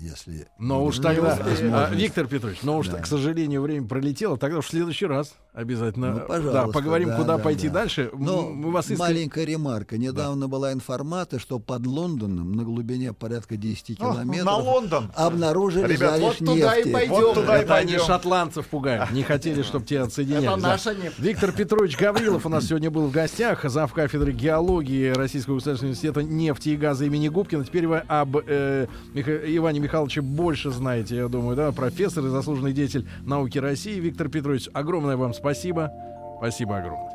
если... 0.00 0.48
Но 0.58 0.84
уж 0.84 0.96
тогда, 0.98 1.34
а, 1.34 1.44
возможность. 1.44 1.92
Виктор 2.02 2.26
Петрович, 2.26 2.58
но 2.64 2.78
уж, 2.78 2.88
Да. 2.88 2.98
к 2.98 3.06
сожалению, 3.06 3.62
время 3.62 3.86
пролетело. 3.86 4.36
Тогда 4.36 4.58
уж 4.58 4.66
в 4.66 4.70
следующий 4.70 5.06
раз 5.06 5.32
обязательно 5.54 6.10
Ну, 6.10 6.18
да, 6.18 6.24
пожалуйста, 6.24 6.66
поговорим, 6.72 7.08
да, 7.10 7.16
куда 7.16 7.36
да, 7.36 7.42
пойти 7.44 7.68
да. 7.68 7.74
дальше. 7.74 8.10
Но 8.12 8.48
Мы 8.50 8.72
вас 8.72 8.86
искренне- 8.90 8.98
маленькая 8.98 9.44
ремарка. 9.44 9.96
Недавно 9.98 10.48
была 10.48 10.72
информация, 10.72 11.38
что 11.38 11.60
под 11.60 11.86
Лондоном 11.86 12.52
на 12.52 12.64
глубине 12.64 13.12
порядка 13.12 13.56
10 13.56 13.92
О, 14.00 14.12
километров 14.12 14.44
на 14.44 14.56
Лондон. 14.56 15.12
обнаружили 15.14 15.92
Ребят, 15.92 16.10
залежь 16.10 16.26
вот 16.26 16.38
туда 16.38 16.74
и 16.74 16.78
нефти. 16.78 16.92
пойдем. 16.92 17.12
Вот 17.14 17.34
туда 17.34 17.58
и 17.58 17.62
Это 17.62 17.74
они 17.76 17.92
пойдем. 17.92 18.04
шотландцев 18.06 18.66
пугают. 18.66 19.12
Не 19.12 19.22
хотели, 19.22 19.62
чтобы 19.62 19.86
тебя 19.86 20.02
отсоединяли. 20.02 20.46
Это 20.48 20.56
Да. 20.60 20.68
наша 20.68 20.92
нефть. 20.92 21.18
Виктор 21.20 21.52
Петрович 21.52 21.96
Гаврилов 21.96 22.44
у 22.44 22.48
нас 22.48 22.66
сегодня 22.66 22.90
был 22.90 23.06
в 23.06 23.12
гостях, 23.12 23.62
зав. 23.70 23.92
кафедры 23.94 24.32
геологии 24.32 25.10
Российского 25.10 25.54
государственного 25.54 25.92
университета 25.92 26.22
нефти 26.24 26.68
и 26.70 26.76
газа 26.76 26.95
имени 27.04 27.28
Губкина. 27.28 27.64
Теперь 27.64 27.86
вы 27.86 27.98
об 27.98 28.36
э, 28.46 28.86
Миха- 29.14 29.56
Иване 29.56 29.80
Михайловиче 29.80 30.20
больше 30.20 30.70
знаете, 30.70 31.16
я 31.16 31.28
думаю, 31.28 31.56
да, 31.56 31.72
профессор 31.72 32.24
и 32.26 32.28
заслуженный 32.28 32.72
деятель 32.72 33.06
науки 33.24 33.58
России. 33.58 33.98
Виктор 34.00 34.28
Петрович, 34.28 34.68
огромное 34.72 35.16
вам 35.16 35.34
спасибо. 35.34 35.92
Спасибо 36.38 36.78
огромное. 36.78 37.12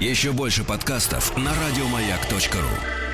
Еще 0.00 0.32
больше 0.32 0.64
подкастов 0.64 1.36
на 1.36 1.50
радиомаяк.ру. 1.50 3.07